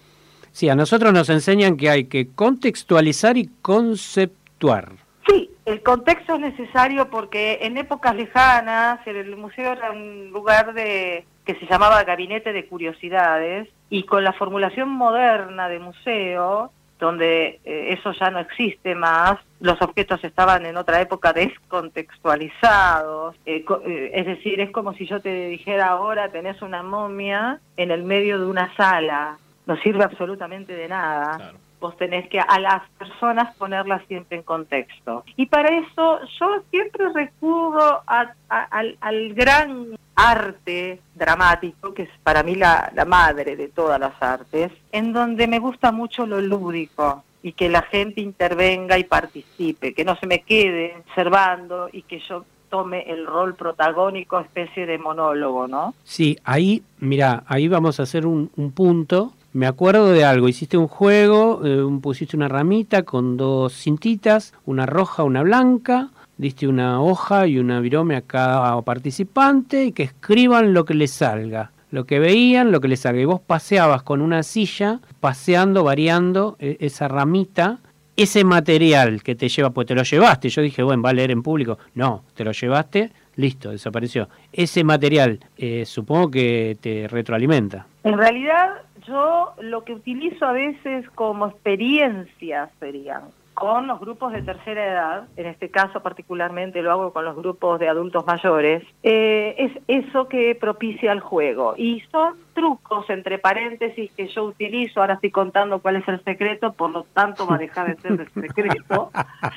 [0.53, 5.06] Sí, a nosotros nos enseñan que hay que contextualizar y conceptuar.
[5.27, 11.27] Sí, el contexto es necesario porque en épocas lejanas el museo era un lugar de
[11.45, 17.95] que se llamaba Gabinete de Curiosidades y con la formulación moderna de museo, donde eh,
[17.99, 24.27] eso ya no existe más, los objetos estaban en otra época descontextualizados, eh, eh, es
[24.27, 28.47] decir, es como si yo te dijera ahora tenés una momia en el medio de
[28.47, 34.39] una sala, no sirve absolutamente de nada vos tenés que a las personas ponerlas siempre
[34.39, 35.25] en contexto.
[35.37, 42.91] Y para eso yo siempre recurro al, gran arte dramático, que es para mí la,
[42.95, 47.69] la madre de todas las artes, en donde me gusta mucho lo lúdico y que
[47.69, 53.05] la gente intervenga y participe, que no se me quede observando y que yo tome
[53.09, 55.95] el rol protagónico, especie de monólogo, ¿no?
[56.03, 60.77] Sí, ahí, mira, ahí vamos a hacer un, un punto me acuerdo de algo, hiciste
[60.77, 67.01] un juego, eh, pusiste una ramita con dos cintitas, una roja, una blanca, diste una
[67.01, 72.05] hoja y una virome a cada participante y que escriban lo que les salga, lo
[72.05, 73.23] que veían, lo que les salga.
[73.23, 77.79] Y vos paseabas con una silla, paseando, variando eh, esa ramita,
[78.15, 80.51] ese material que te lleva, pues te lo llevaste.
[80.51, 81.79] Yo dije, bueno, va a leer en público.
[81.95, 84.29] No, te lo llevaste, listo, desapareció.
[84.53, 87.87] Ese material eh, supongo que te retroalimenta.
[88.05, 93.23] En realidad yo lo que utilizo a veces como experiencia serían
[93.57, 97.81] con los grupos de tercera edad, en este caso particularmente lo hago con los grupos
[97.81, 101.73] de adultos mayores, eh, es eso que propicia el juego.
[101.75, 106.75] Y son trucos, entre paréntesis, que yo utilizo, ahora estoy contando cuál es el secreto,
[106.75, 109.11] por lo tanto va a dejar de ser el secreto,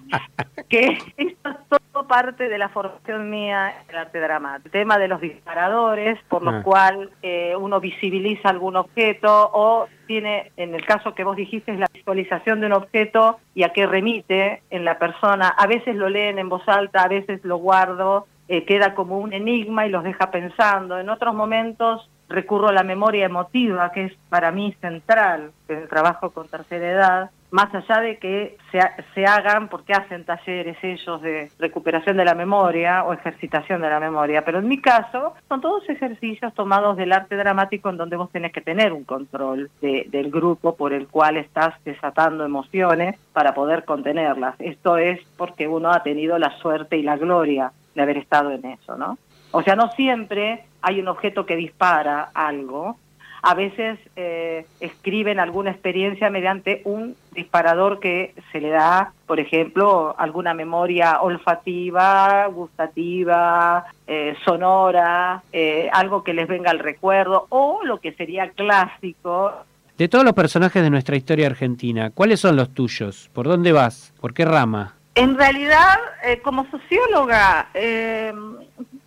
[0.69, 4.67] que esto parte de la formación mía en el arte dramático.
[4.67, 6.61] El tema de los disparadores, por lo ah.
[6.63, 11.79] cual eh, uno visibiliza algún objeto o tiene, en el caso que vos dijiste, es
[11.79, 15.49] la visualización de un objeto y a qué remite en la persona.
[15.49, 19.33] A veces lo leen en voz alta, a veces lo guardo, eh, queda como un
[19.33, 20.97] enigma y los deja pensando.
[20.97, 25.87] En otros momentos recurro a la memoria emotiva, que es para mí central en el
[25.87, 28.79] trabajo con tercera edad, más allá de que se,
[29.13, 33.99] se, hagan, porque hacen talleres ellos de recuperación de la memoria o ejercitación de la
[33.99, 38.31] memoria, pero en mi caso son todos ejercicios tomados del arte dramático en donde vos
[38.31, 43.85] tenés que tener un control del grupo por el cual estás desatando emociones para poder
[43.85, 44.55] contenerlas.
[44.59, 48.65] Esto es porque uno ha tenido la suerte y la gloria de haber estado en
[48.65, 49.17] eso, ¿no?
[49.51, 52.97] O sea, no siempre hay un objeto que dispara algo.
[53.41, 60.13] A veces eh, escriben alguna experiencia mediante un disparador que se le da, por ejemplo,
[60.17, 67.99] alguna memoria olfativa, gustativa, eh, sonora, eh, algo que les venga al recuerdo, o lo
[67.99, 69.53] que sería clásico.
[69.97, 73.29] De todos los personajes de nuestra historia argentina, ¿cuáles son los tuyos?
[73.33, 74.13] ¿Por dónde vas?
[74.19, 74.95] ¿Por qué rama?
[75.15, 75.97] En realidad,
[76.43, 77.67] como socióloga,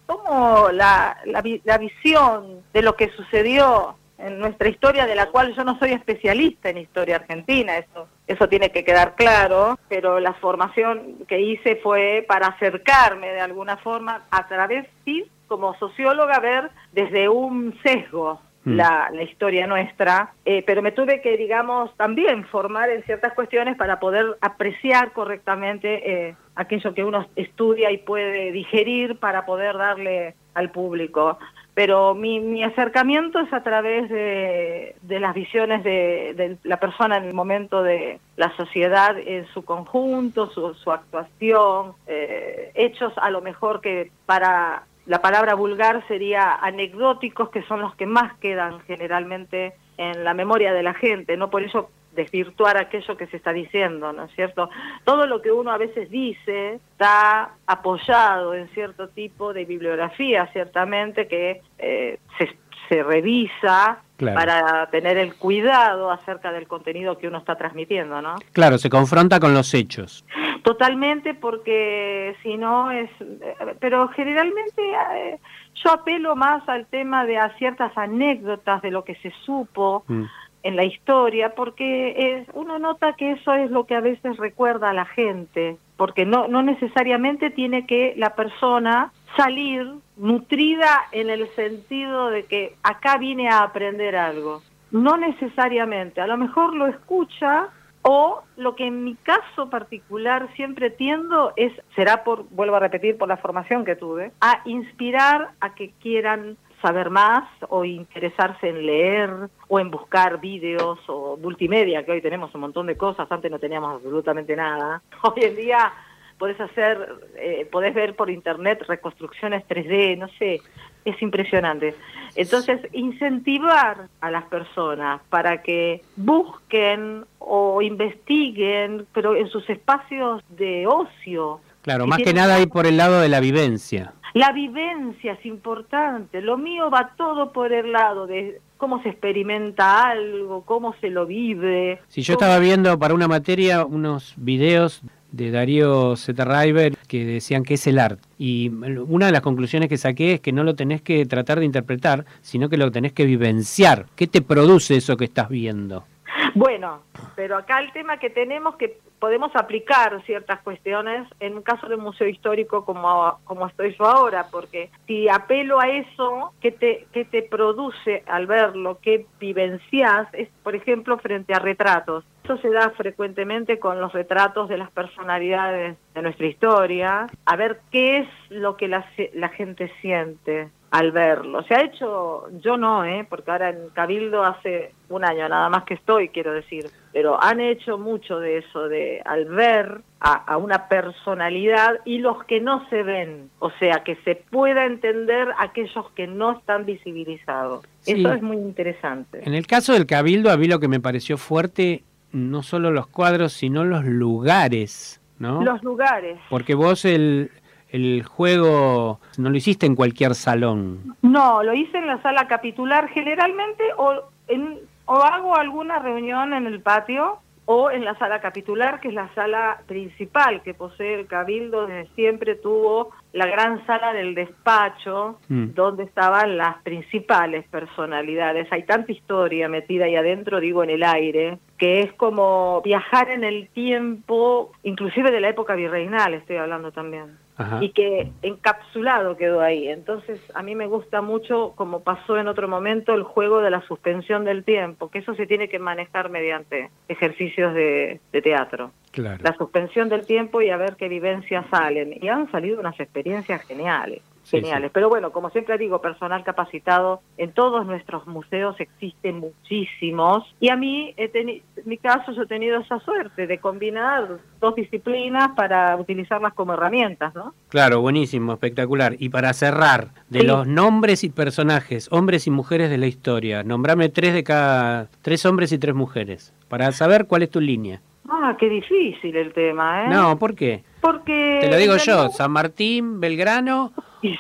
[0.07, 5.65] como la, la, visión de lo que sucedió en nuestra historia, de la cual yo
[5.65, 11.25] no soy especialista en historia argentina, eso eso tiene que quedar claro, pero la formación
[11.29, 17.29] que hice fue para acercarme de alguna forma a través, sí, como socióloga, ver desde
[17.29, 18.77] un sesgo Mm.
[18.77, 23.77] la, la historia nuestra, eh, pero me tuve que, digamos, también formar en ciertas cuestiones
[23.77, 30.37] para poder apreciar correctamente eh, aquello que uno estudia y puede digerir para poder darle
[30.55, 31.39] al público.
[31.75, 37.17] Pero mi, mi acercamiento es a través de, de las visiones de, de la persona
[37.17, 43.31] en el momento de la sociedad en su conjunto, su, su actuación, eh, hechos a
[43.31, 48.81] lo mejor que para la palabra vulgar sería anecdóticos, que son los que más quedan
[48.81, 53.53] generalmente en la memoria de la gente, no por eso desvirtuar aquello que se está
[53.53, 54.69] diciendo, ¿no es cierto?
[55.05, 61.27] Todo lo que uno a veces dice está apoyado en cierto tipo de bibliografía, ciertamente,
[61.27, 62.57] que eh, se,
[62.89, 64.39] se revisa Claro.
[64.39, 68.37] para tener el cuidado acerca del contenido que uno está transmitiendo, ¿no?
[68.53, 70.25] Claro, se confronta con los hechos.
[70.63, 73.11] Totalmente, porque si no es...
[73.21, 74.81] eh, Pero generalmente
[75.17, 75.41] eh,
[75.75, 80.25] yo apelo más al tema de a ciertas anécdotas de lo que se supo Mm.
[80.63, 84.91] En la historia, porque es, uno nota que eso es lo que a veces recuerda
[84.91, 91.49] a la gente, porque no, no necesariamente tiene que la persona salir nutrida en el
[91.55, 94.63] sentido de que acá viene a aprender algo.
[94.91, 97.71] No necesariamente, a lo mejor lo escucha
[98.03, 103.17] o lo que en mi caso particular siempre tiendo es, será por, vuelvo a repetir,
[103.17, 108.85] por la formación que tuve, a inspirar a que quieran saber más o interesarse en
[108.85, 109.31] leer
[109.69, 113.59] o en buscar vídeos o multimedia, que hoy tenemos un montón de cosas, antes no
[113.59, 115.01] teníamos absolutamente nada.
[115.23, 115.93] Hoy en día
[116.39, 116.99] podés hacer,
[117.37, 120.61] eh, podés ver por internet reconstrucciones 3D, no sé,
[121.05, 121.95] es impresionante.
[122.35, 130.87] Entonces, incentivar a las personas para que busquen o investiguen, pero en sus espacios de
[130.87, 131.61] ocio.
[131.83, 134.15] Claro, más que nada ahí por el lado de la vivencia.
[134.35, 136.41] La vivencia es importante.
[136.41, 141.27] Lo mío va todo por el lado de cómo se experimenta algo, cómo se lo
[141.27, 142.01] vive.
[142.09, 147.75] Si yo estaba viendo para una materia unos videos de Darío Zetarriver que decían que
[147.75, 148.23] es el arte.
[148.39, 151.65] Y una de las conclusiones que saqué es que no lo tenés que tratar de
[151.65, 154.07] interpretar, sino que lo tenés que vivenciar.
[154.15, 156.05] ¿Qué te produce eso que estás viendo?
[156.55, 157.03] Bueno,
[157.35, 161.97] pero acá el tema que tenemos que podemos aplicar ciertas cuestiones en un caso de
[161.97, 167.25] museo histórico como, como estoy yo ahora, porque si apelo a eso, ¿qué te, qué
[167.25, 168.99] te produce al verlo?
[169.01, 170.27] ¿Qué vivencias?
[170.33, 172.25] Es, por ejemplo, frente a retratos.
[172.43, 177.81] Eso se da frecuentemente con los retratos de las personalidades de nuestra historia, a ver
[177.93, 181.63] qué es lo que la, la gente siente al verlo.
[181.65, 183.27] Se ha hecho, yo no, ¿eh?
[183.29, 187.61] porque ahora en Cabildo hace un año nada más que estoy, quiero decir, pero han
[187.61, 192.87] hecho mucho de eso, de al ver a, a una personalidad y los que no
[192.91, 197.87] se ven, o sea, que se pueda entender aquellos que no están visibilizados.
[198.01, 198.13] Sí.
[198.21, 199.41] Eso es muy interesante.
[199.47, 203.07] En el caso del Cabildo, a mí lo que me pareció fuerte, no solo los
[203.07, 205.63] cuadros, sino los lugares, ¿no?
[205.63, 206.39] Los lugares.
[206.51, 207.51] Porque vos el,
[207.93, 211.15] el juego no lo hiciste en cualquier salón.
[211.23, 214.15] No, lo hice en la sala capitular generalmente o,
[214.49, 219.15] en, o hago alguna reunión en el patio o en la sala capitular, que es
[219.15, 225.39] la sala principal que posee el Cabildo, desde siempre tuvo la gran sala del despacho,
[225.49, 225.75] Mm.
[225.75, 228.67] donde estaban las principales personalidades.
[228.73, 233.45] Hay tanta historia metida ahí adentro, digo, en el aire, que es como viajar en
[233.45, 237.79] el tiempo, inclusive de la época virreinal, estoy hablando también Ajá.
[237.81, 239.89] y que encapsulado quedó ahí.
[239.89, 243.83] Entonces, a mí me gusta mucho, como pasó en otro momento, el juego de la
[243.83, 248.93] suspensión del tiempo, que eso se tiene que manejar mediante ejercicios de, de teatro.
[249.11, 249.43] Claro.
[249.43, 252.19] La suspensión del tiempo y a ver qué vivencias salen.
[252.21, 254.23] Y han salido unas experiencias geniales.
[254.53, 254.91] Sí, Geniales.
[254.93, 260.45] Pero bueno, como siempre digo, personal capacitado en todos nuestros museos existen muchísimos.
[260.61, 265.51] Y a mí, en mi caso, yo he tenido esa suerte de combinar dos disciplinas
[265.57, 267.55] para utilizarlas como herramientas, ¿no?
[267.69, 269.17] Claro, buenísimo, espectacular.
[269.19, 270.47] Y para cerrar, de Sí.
[270.47, 275.45] los nombres y personajes, hombres y mujeres de la historia, nombrame tres de cada, tres
[275.47, 278.01] hombres y tres mujeres, para saber cuál es tu línea.
[278.29, 280.09] Ah, qué difícil el tema, ¿eh?
[280.09, 280.85] No, ¿por qué?
[281.01, 281.59] Porque...
[281.61, 283.93] Te lo digo yo, San Martín, Belgrano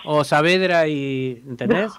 [0.05, 1.43] o Saavedra y...
[1.49, 1.93] ¿Entendés?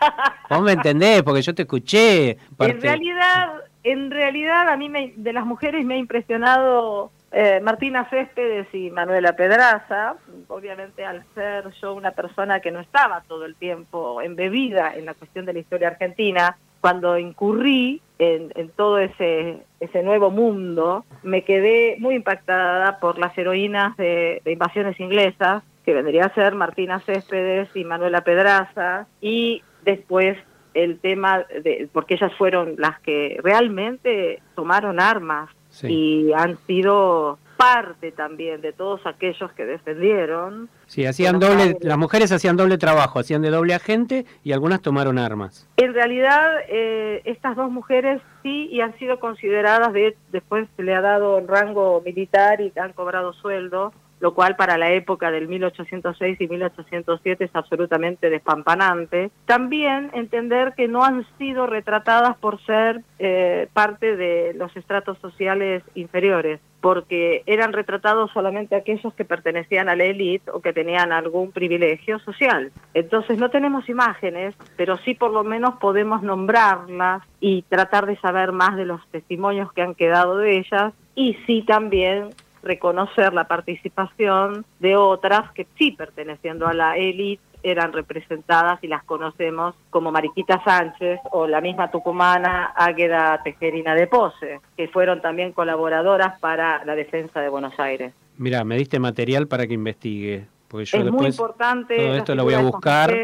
[0.50, 2.30] Vos me entendés, porque yo te escuché.
[2.30, 7.60] En parte- realidad, en realidad a mí me- de las mujeres me ha impresionado eh,
[7.62, 10.14] Martina Céspedes y Manuela Pedraza,
[10.48, 15.14] obviamente al ser yo una persona que no estaba todo el tiempo embebida en la
[15.14, 21.42] cuestión de la historia argentina, cuando incurrí en, en todo ese, ese nuevo mundo, me
[21.42, 27.00] quedé muy impactada por las heroínas de, de invasiones inglesas, que vendría a ser Martina
[27.00, 30.36] Céspedes y Manuela Pedraza, y después
[30.74, 35.86] el tema de, porque ellas fueron las que realmente tomaron armas Sí.
[35.88, 40.68] y han sido parte también de todos aquellos que defendieron.
[40.86, 45.18] Sí, hacían doble, las mujeres hacían doble trabajo, hacían de doble agente y algunas tomaron
[45.18, 45.66] armas.
[45.76, 50.94] En realidad, eh, estas dos mujeres sí y han sido consideradas, de, después se le
[50.94, 55.48] ha dado el rango militar y han cobrado sueldo, lo cual para la época del
[55.48, 59.30] 1806 y 1807 es absolutamente despampanante.
[59.44, 65.82] También entender que no han sido retratadas por ser eh, parte de los estratos sociales
[65.94, 71.52] inferiores, porque eran retratados solamente aquellos que pertenecían a la élite o que tenían algún
[71.52, 72.72] privilegio social.
[72.94, 78.52] Entonces no tenemos imágenes, pero sí por lo menos podemos nombrarlas y tratar de saber
[78.52, 82.30] más de los testimonios que han quedado de ellas y sí también
[82.66, 89.02] reconocer la participación de otras que sí perteneciendo a la élite eran representadas y las
[89.02, 95.52] conocemos como Mariquita Sánchez o la misma tucumana Águeda Tejerina de Pose, que fueron también
[95.52, 98.12] colaboradoras para la defensa de Buenos Aires.
[98.38, 101.96] Mira, me diste material para que investigue, porque yo es muy importante.
[101.96, 103.16] todo esto lo voy a buscar.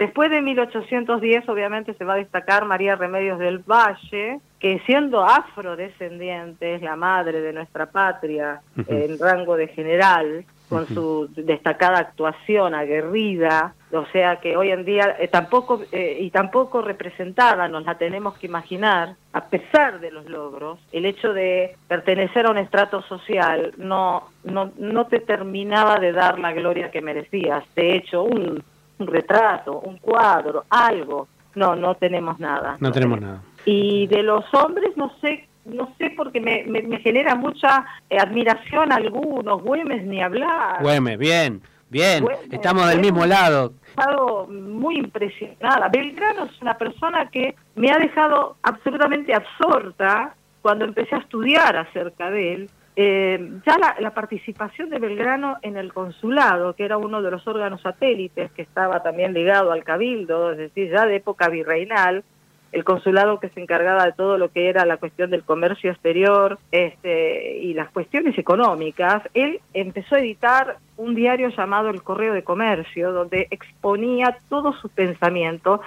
[0.00, 6.76] Después de 1810, obviamente, se va a destacar María Remedios del Valle, que siendo afrodescendiente
[6.76, 13.74] es la madre de nuestra patria en rango de general, con su destacada actuación aguerrida,
[13.92, 18.38] o sea que hoy en día eh, tampoco eh, y tampoco representada nos la tenemos
[18.38, 23.74] que imaginar a pesar de los logros el hecho de pertenecer a un estrato social
[23.78, 27.64] no no no te terminaba de dar la gloria que merecías.
[27.74, 28.62] De hecho un,
[29.00, 33.42] un retrato un cuadro algo no no tenemos nada No tenemos nada.
[33.64, 38.18] y de los hombres no sé no sé porque me, me, me genera mucha eh,
[38.18, 43.72] admiración algunos Güemes ni hablar Güemes, bien, bien, Güemes, estamos del mismo lado.
[43.88, 45.88] estado muy impresionada.
[45.88, 52.30] Belgrano es una persona que me ha dejado absolutamente absorta cuando empecé a estudiar acerca
[52.30, 52.70] de él.
[53.02, 57.46] Eh, ya la, la participación de Belgrano en el consulado, que era uno de los
[57.46, 62.24] órganos satélites que estaba también ligado al cabildo, es decir, ya de época virreinal,
[62.72, 66.58] el consulado que se encargaba de todo lo que era la cuestión del comercio exterior
[66.72, 72.44] este, y las cuestiones económicas, él empezó a editar un diario llamado El Correo de
[72.44, 75.80] Comercio, donde exponía todo su pensamiento.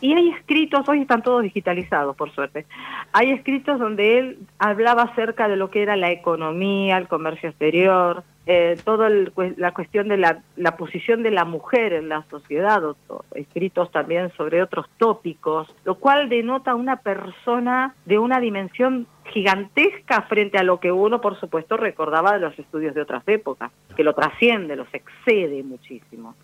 [0.00, 2.66] Y hay escritos, hoy están todos digitalizados, por suerte,
[3.12, 8.22] hay escritos donde él hablaba acerca de lo que era la economía, el comercio exterior,
[8.46, 10.42] eh, toda la cuestión de la,
[10.78, 12.80] posición de la mujer en la sociedad,
[13.34, 20.56] escritos también sobre otros tópicos, lo cual denota una persona de una dimensión gigantesca frente
[20.58, 24.14] a lo que uno, por supuesto, recordaba de los estudios de otras épocas, que lo
[24.14, 26.34] trasciende, los excede muchísimo.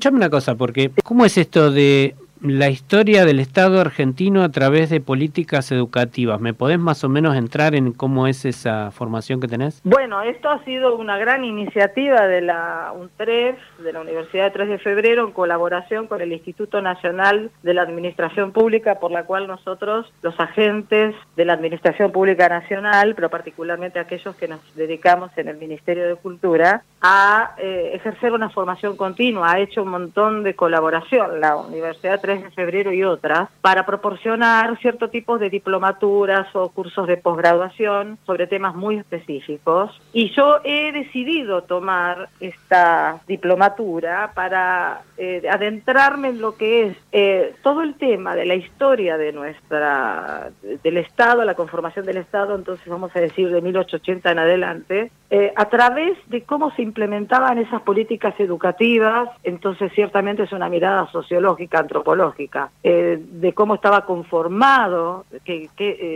[0.00, 4.88] Escuchame una cosa, porque ¿cómo es esto de la historia del Estado argentino a través
[4.88, 6.40] de políticas educativas.
[6.40, 9.80] ¿Me podés más o menos entrar en cómo es esa formación que tenés?
[9.84, 14.68] Bueno, esto ha sido una gran iniciativa de la UNTREF, de la Universidad de 3
[14.70, 19.46] de Febrero, en colaboración con el Instituto Nacional de la Administración Pública, por la cual
[19.46, 25.48] nosotros, los agentes de la Administración Pública Nacional, pero particularmente aquellos que nos dedicamos en
[25.48, 30.54] el Ministerio de Cultura, a eh, ejercer una formación continua, ha hecho un montón de
[30.54, 31.40] colaboración.
[31.40, 37.06] La Universidad 3 de Febrero y otras, para proporcionar cierto tipo de diplomaturas o cursos
[37.06, 39.98] de posgraduación sobre temas muy específicos.
[40.12, 47.54] Y yo he decidido tomar esta diplomatura para eh, adentrarme en lo que es eh,
[47.62, 50.50] todo el tema de la historia de nuestra,
[50.82, 55.52] del Estado, la conformación del Estado, entonces vamos a decir de 1880 en adelante, eh,
[55.54, 61.80] a través de cómo se implementaban esas políticas educativas, entonces ciertamente es una mirada sociológica,
[61.80, 65.68] antropológica, eh, de cómo estaba conformado, que,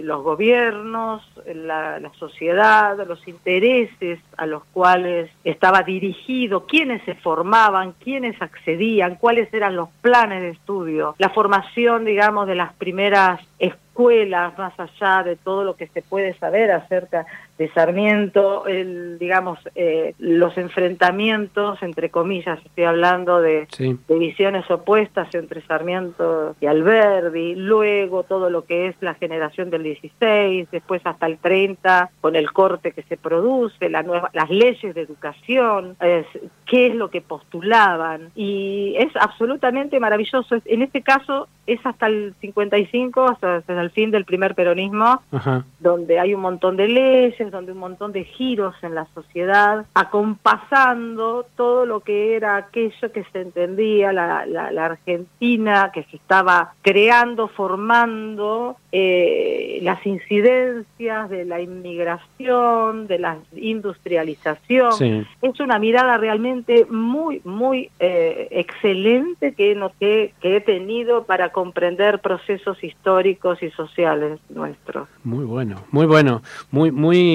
[0.02, 8.40] los gobiernos, la, sociedad, los intereses a los cuales estaba dirigido, quiénes se formaban, quiénes
[8.40, 14.72] accedían, cuáles eran los planes de estudio, la formación, digamos, de las primeras escuelas, más
[14.78, 17.26] allá de todo lo que se puede saber acerca
[17.58, 23.96] de Sarmiento, el, digamos, eh, los enfrentamientos, entre comillas, estoy hablando de, Sí.
[24.08, 29.84] de visiones opuestas entre Sarmiento y Alberdi, luego todo lo que es la generación del
[29.84, 34.94] 16, después hasta el 30, con el corte que se produce, la nueva, las leyes
[34.94, 36.26] de educación, es,
[36.66, 40.56] qué es lo que postulaban, y es absolutamente maravilloso.
[40.64, 45.64] En este caso es hasta el 55, hasta, hasta el fin del primer peronismo, Ajá.
[45.80, 51.46] donde hay un montón de leyes, donde un montón de giros en la sociedad, acompasando
[51.56, 56.74] todo lo que era aquello que se entendía, la, la- la Argentina que se estaba
[56.82, 64.92] creando, formando, eh, las incidencias de la inmigración, de la industrialización.
[64.92, 65.22] Sí.
[65.42, 71.50] Es una mirada realmente muy, muy eh, excelente que, no- que, que he tenido para
[71.50, 75.08] comprender procesos históricos y sociales nuestros.
[75.24, 77.33] Muy bueno, muy bueno, muy, muy.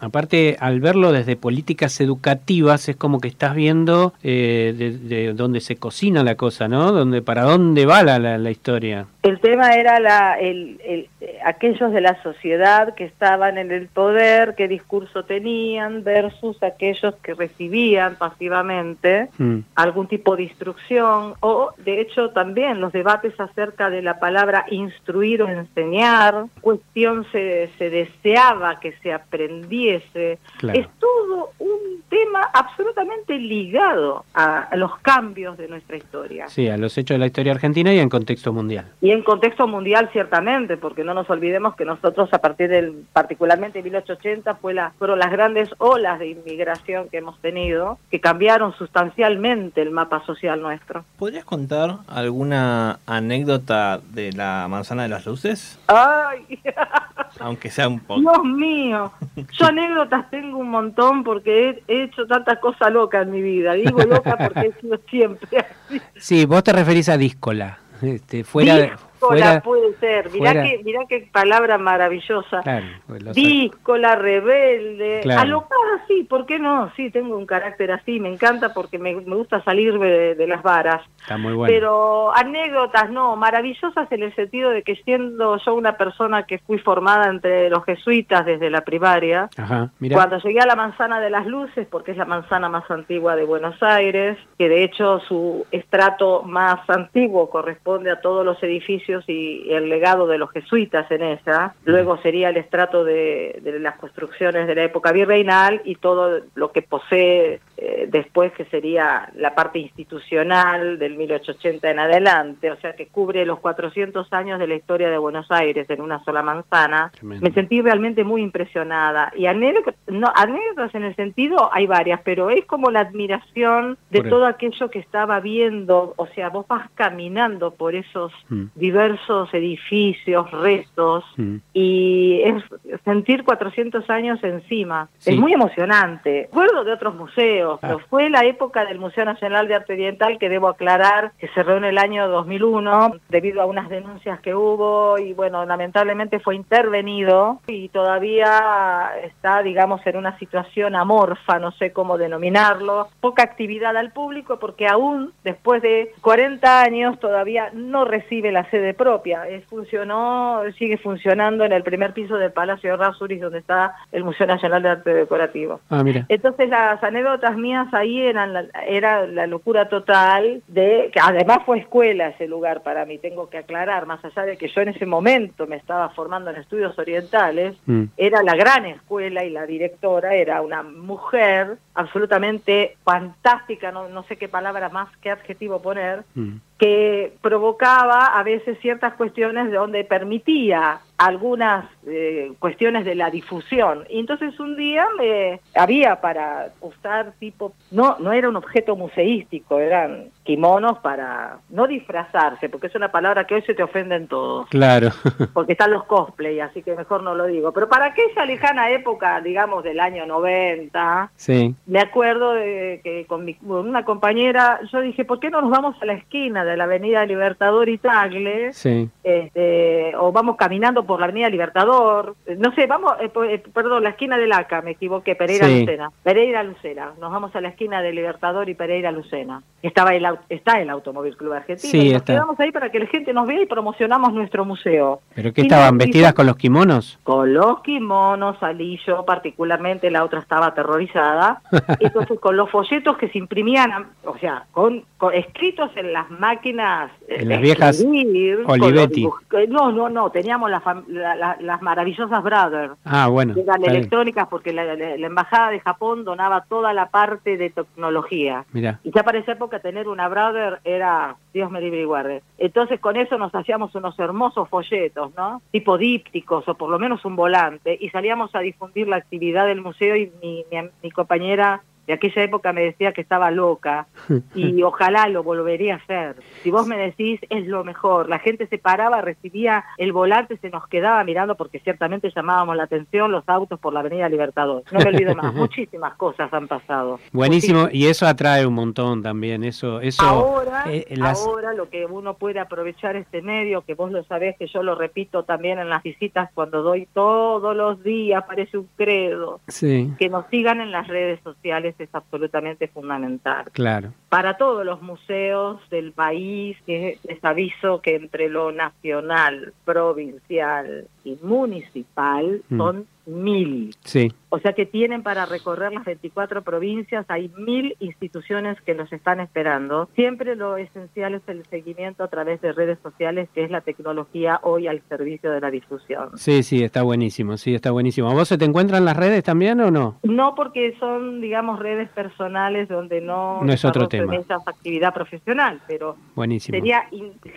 [0.00, 5.60] Aparte, al verlo desde políticas educativas, es como que estás viendo eh, de, de dónde
[5.60, 6.92] se cocina la cosa, ¿no?
[6.92, 9.06] Donde, para dónde va la, la, la historia.
[9.22, 11.08] El tema era la, el, el- eh,
[11.44, 17.34] aquellos de la sociedad que estaban en el poder, qué discurso tenían, versus aquellos que
[17.34, 19.60] recibían pasivamente Mm.
[19.74, 25.42] algún tipo de instrucción, o de hecho también los debates acerca de la palabra instruir
[25.42, 30.38] o enseñar, cuestión se, se deseaba que se aprendiese.
[30.58, 30.78] Claro.
[30.78, 36.48] Es todo un tema absolutamente ligado a, a los cambios de nuestra historia.
[36.48, 38.86] Sí, a los hechos de la historia argentina y en contexto mundial.
[39.00, 43.82] Y en contexto mundial ciertamente, porque no nos olvidemos que nosotros a partir del, particularmente
[43.82, 49.82] 1880, fue la, fueron las grandes olas de inmigración que hemos tenido, que cambiaron sustancialmente
[49.82, 51.04] el mapa social nuestro.
[51.18, 55.78] ¿Podrías contar alguna anécdota de la manzana de las luces?
[55.86, 56.60] ¡Ay!
[57.40, 58.20] Aunque sea un poco.
[58.20, 63.30] Dios mío, yo anécdotas tengo un montón porque he, he hecho tanta cosa loca en
[63.30, 63.72] mi vida.
[63.74, 65.58] Digo loca porque he sido siempre
[65.88, 66.00] así.
[66.16, 67.78] Sí, vos te referís a díscola.
[68.02, 68.96] Este, fuera,
[69.30, 70.30] Díscola fuera, puede ser.
[70.30, 72.60] Mirá, fuera- que, mirá qué palabra maravillosa.
[72.62, 73.32] Claro, pues.
[73.34, 75.40] Díscola, rebelde, Claro.
[75.42, 76.90] alocada, sí, ¿por qué no?
[76.96, 80.62] Sí, tengo un carácter así, me encanta porque me, me gusta salirme de, de las
[80.62, 81.02] varas.
[81.20, 81.72] Está muy bueno.
[81.72, 86.78] Pero anécdotas no, maravillosas en el sentido de que siendo yo una persona que fui
[86.78, 91.46] formada entre los jesuitas desde la primaria, Ajá, cuando llegué a la Manzana de las
[91.46, 96.42] Luces, porque es la manzana más antigua de Buenos Aires, que de hecho su estrato
[96.42, 101.74] más antiguo corresponde a todos los edificios y el legado de los jesuitas en ella,
[101.84, 106.72] luego sería el estrato de, de las construcciones de la época virreinal y todo lo
[106.72, 112.94] que posee eh, después, que sería la parte institucional del 1880 en adelante, o sea
[112.94, 117.10] que cubre los 400 años de la historia de Buenos Aires en una sola manzana.
[117.12, 117.44] Tremendo.
[117.44, 119.32] Me sentí realmente muy impresionada.
[119.36, 124.20] Y anécdotas, no, anécdotas en el sentido, hay varias, pero es como la admiración de
[124.20, 128.64] Por todo aquello que estaba viendo, o sea, vos vas caminando por esos Mm.
[128.74, 129.03] diversos
[129.52, 131.56] edificios, restos, Mm.
[131.72, 132.62] y es
[133.04, 135.08] sentir 400 años encima.
[135.18, 135.32] Sí.
[135.32, 136.42] Es muy emocionante.
[136.44, 140.68] Recuerdo de otros museos, Fue la época del Museo Nacional de Arte Oriental, que debo
[140.68, 145.64] aclarar, que cerró en el año 2001 debido a unas denuncias que hubo y bueno,
[145.64, 153.08] lamentablemente fue intervenido y todavía está, digamos, en una situación amorfa, no sé cómo denominarlo,
[153.20, 158.83] poca actividad al público porque aún después de 40 años todavía no recibe la sede
[158.92, 159.48] propia.
[159.48, 164.24] Es, funcionó, sigue funcionando en el primer piso del Palacio de Rasuris donde está el
[164.24, 165.80] Museo Nacional de Arte Decorativo.
[165.88, 166.26] Ah, mira.
[166.28, 171.78] Entonces las anécdotas mías ahí eran la, era la locura total de que además fue
[171.78, 175.06] escuela ese lugar para mí, tengo que aclarar, más allá de que yo en ese
[175.06, 178.04] momento me estaba formando en estudios orientales, Mm.
[178.16, 184.36] era la gran escuela y la directora era una mujer absolutamente fantástica, no, no sé
[184.36, 186.56] qué palabra más, qué adjetivo poner, Mm.
[186.78, 194.04] Que provocaba a veces ciertas cuestiones de donde permitía algunas eh, cuestiones de la difusión.
[194.08, 199.78] Y entonces un día me había para usar tipo, no, no era un objeto museístico,
[199.78, 204.68] eran kimonos para no disfrazarse, porque es una palabra que hoy se te ofenden todos
[204.68, 205.10] Claro.
[205.54, 207.72] porque están los cosplay, así que mejor no lo digo.
[207.72, 211.74] Pero para aquella lejana época, digamos del año 90, sí.
[211.86, 215.70] me acuerdo de que con, mi- con una compañera, yo dije, ¿por qué no nos
[215.70, 218.72] vamos a la esquina de la Avenida Libertador y Tagle?
[218.72, 219.08] Sí.
[219.22, 224.02] Este, o vamos caminando por la Avenida Libertador, eh, no sé, vamos, eh, eh, perdón,
[224.02, 225.80] la esquina del ACA, me equivoqué, Pereira Sí.
[225.80, 229.62] Lucena, Pereira Lucena, nos vamos a la esquina de Libertador y Pereira Lucena.
[229.82, 232.32] Estaba el, está el Automóvil Club Argentino, Sí, y nos está.
[232.34, 235.20] quedamos ahí para que la gente nos vea y promocionamos nuestro museo.
[235.34, 237.18] ¿Pero qué estaban nos- vestidas con los kimonos?
[237.22, 241.60] con los kimonos salí yo particularmente, la otra estaba aterrorizada.
[242.00, 247.10] Entonces con los folletos que se imprimían, o sea, con, con- escritos en las máquinas
[247.28, 249.26] En las viejas escribir, con los Olivetti.
[249.68, 252.94] No, no, no, teníamos la fam- la- la- las maravillosas Brothers.
[253.04, 253.54] Ah, bueno.
[253.54, 258.64] que eran electrónicas porque la, la- embajada de Japón donaba toda la parte de tecnología.
[258.72, 262.42] Y ya para esa época tener una brother era, Dios me libre y guarde.
[262.58, 265.62] Entonces con eso nos hacíamos unos hermosos folletos, ¿no?
[265.70, 269.80] Tipo dípticos o por lo menos un volante y salíamos a difundir la actividad del
[269.80, 274.06] museo y mi, mi, mi compañera de aquella época me decía que estaba loca
[274.54, 276.36] y ojalá lo volvería a hacer.
[276.62, 278.28] Si vos me decís, es lo mejor.
[278.28, 282.84] La gente se paraba, recibía el volante, se nos quedaba mirando porque ciertamente llamábamos la
[282.84, 284.82] atención los autos por la Avenida Libertador.
[284.92, 287.18] No me olvido más, muchísimas cosas han pasado.
[287.32, 292.06] Buenísimo, y eso atrae un montón también, eso, eso Ahora, eh, las- ahora lo que
[292.06, 295.88] uno puede aprovechar este medio, que vos lo sabés, que yo lo repito también en
[295.88, 300.90] las visitas cuando doy todos los días, parece un credo, sí, que nos sigan en
[300.90, 303.64] las redes sociales es absolutamente fundamental.
[303.72, 311.06] claro, Para todos los museos del país, que les aviso que entre lo nacional, provincial
[311.24, 312.76] y municipal Mm.
[312.78, 313.94] son mil.
[314.04, 319.10] sí, O sea que tienen para recorrer las 24 provincias, hay mil instituciones que los
[319.12, 320.08] están esperando.
[320.14, 324.60] Siempre lo esencial es el seguimiento a través de redes sociales, que es la tecnología
[324.62, 326.36] hoy al servicio de la difusión.
[326.36, 328.32] sí, sí, está buenísimo, sí, está buenísimo.
[328.34, 330.18] ¿Vos se te encuentran las redes también o no?
[330.22, 334.42] No porque son, digamos, redes personales donde no, No es otro desarrollan tema.
[334.42, 336.76] esa actividad profesional, pero Buenísimo.
[336.76, 337.04] sería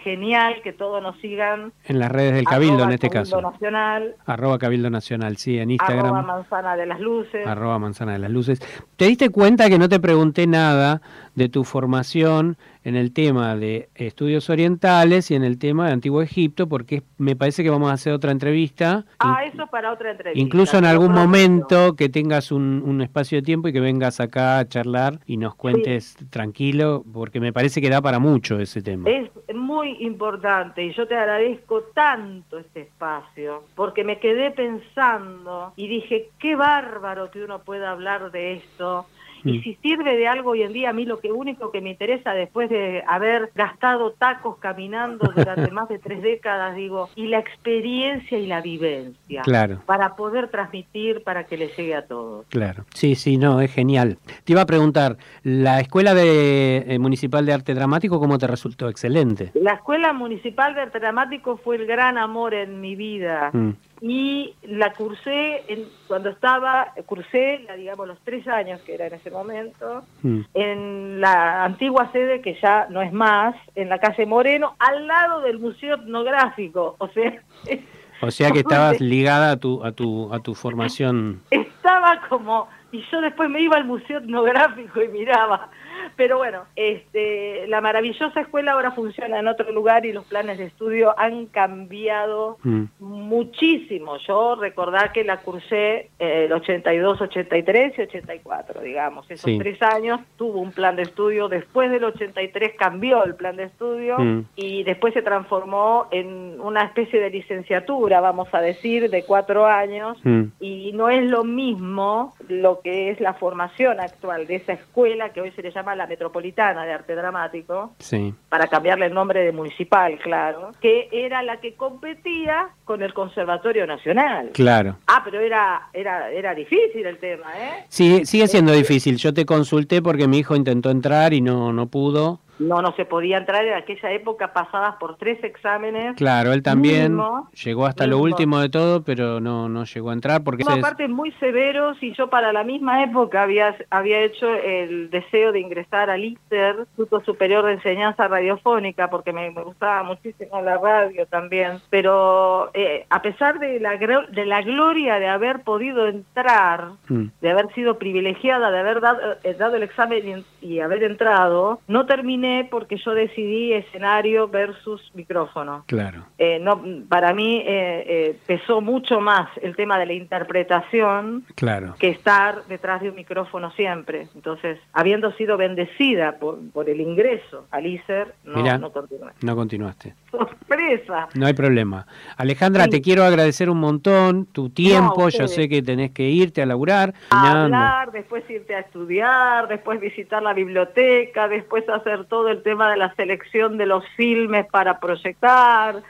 [0.03, 1.73] genial que todos nos sigan.
[1.85, 3.51] En las redes del Cabildo arroba en este Cabildo caso.
[3.51, 6.25] Nacional, Arroba Cabildo Nacional, sí, en arroba Instagram.
[6.25, 7.45] Manzana de las Luces.
[7.47, 8.61] Arroba Manzana de las Luces.
[8.95, 11.01] ¿Te diste cuenta que no te pregunté nada
[11.37, 16.23] de tu formación en el tema de estudios orientales y en el tema de Antiguo
[16.23, 16.67] Egipto?
[16.67, 19.05] Porque me parece que vamos a hacer otra entrevista.
[19.19, 20.41] Ah, eso es para otra entrevista.
[20.41, 24.57] Incluso en algún momento que tengas un, un espacio de tiempo y que vengas acá
[24.57, 29.07] a charlar y nos cuentes tranquilo, porque me parece que da para mucho ese tema.
[29.07, 35.87] Es muy importante y yo te agradezco tanto este espacio porque me quedé pensando y
[35.87, 39.05] dije, qué bárbaro que uno pueda hablar de esto.
[39.43, 39.61] Y Mm.
[39.63, 42.33] si sirve de algo hoy en día, a mí lo que único que me interesa
[42.33, 48.37] después de haber gastado tacos caminando durante más de tres décadas, digo, y la experiencia
[48.37, 49.41] y la vivencia.
[49.43, 49.81] Claro.
[49.85, 52.45] Para poder transmitir, para que le llegue a todos.
[52.49, 54.17] Claro, sí, sí, no, es genial.
[54.43, 58.89] Te iba a preguntar, ¿la Escuela de, eh, Municipal de Arte Dramático cómo te resultó?
[58.89, 59.51] Excelente.
[59.53, 63.51] La Escuela Municipal de Arte Dramático fue el gran amor en mi vida.
[63.53, 63.71] Mm,
[64.01, 69.13] y la cursé en- cuando estaba, cursé, la, digamos, los tres años que era en
[69.15, 70.39] ese momento, mm.
[70.53, 75.41] en la antigua sede que ya no es más, en la calle Moreno, al lado
[75.41, 76.95] del Museo Etnográfico.
[76.99, 77.41] O sea,
[78.21, 81.41] O sea que estabas ligada a tu, a tu, a tu formación.
[81.51, 85.69] estaba como y yo después me iba al museo etnográfico y miraba.
[86.15, 90.65] Pero bueno, este, la maravillosa escuela ahora funciona en otro lugar y los planes de
[90.65, 92.85] estudio han cambiado Mm.
[92.99, 94.17] muchísimo.
[94.27, 99.29] Yo recordar que la cursé eh, el 82, 83 y 84, digamos.
[99.29, 99.57] Esos Sí.
[99.59, 101.47] tres años tuvo un plan de estudio.
[101.47, 104.45] Después del 83 cambió el plan de estudio Mm.
[104.55, 110.17] y después se transformó en una especie de licenciatura, vamos a decir, de cuatro años.
[110.23, 110.43] Mm.
[110.59, 115.41] Y no es lo mismo lo que es la formación actual de esa escuela que
[115.41, 118.33] hoy se le llama la Metropolitana de Arte Dramático, Sí.
[118.49, 123.85] para cambiarle el nombre de municipal, claro, que era la que competía con el Conservatorio
[123.85, 124.51] Nacional.
[124.53, 124.97] Claro.
[125.07, 127.85] Ah, pero era, era, era difícil el tema, ¿eh?
[127.89, 129.17] Sí, sigue siendo difícil.
[129.17, 132.39] Yo te consulté porque mi hijo intentó entrar y no, no pudo.
[132.59, 136.15] No, no se podía entrar en aquella época pasadas por tres exámenes.
[136.15, 137.17] Claro, él también
[137.63, 141.07] llegó hasta lo último de todo, pero no, no llegó a entrar porque No, aparte
[141.07, 146.09] muy severos y yo para la misma época había, había hecho el deseo de ingresar
[146.09, 151.79] al ISER, Instituto Superior de Enseñanza Radiofónica, porque me, me gustaba muchísimo la radio también,
[151.89, 157.27] pero eh, a pesar de la, de la gloria de haber podido entrar, Mm.
[157.41, 160.43] de haber sido privilegiada, de haber dado, eh, dado el examen
[160.73, 165.83] y, haber entrado, no terminé porque yo decidí escenario versus micrófono.
[165.87, 166.25] Claro.
[166.37, 171.95] Eh, no, para mí eh, eh, pesó mucho más el tema de la interpretación Claro.
[171.99, 174.27] que estar detrás de un micrófono siempre.
[174.35, 178.77] Entonces, habiendo sido bendecida por, por el ingreso al ISER, no, Mirá.
[178.77, 179.31] no continué.
[179.41, 180.13] No continuaste.
[180.31, 181.27] ¡Sorpresa!
[181.35, 182.05] No hay problema.
[182.37, 182.89] Alejandra, Sí.
[182.91, 185.21] te quiero agradecer un montón tu tiempo.
[185.21, 185.51] Yo ustedes.
[185.53, 187.13] sé que tenés que irte a laburar.
[187.29, 192.91] A hablar, después irte a estudiar, después visitar la biblioteca, después hacer todo el tema
[192.91, 196.01] de la selección de los filmes para proyectar.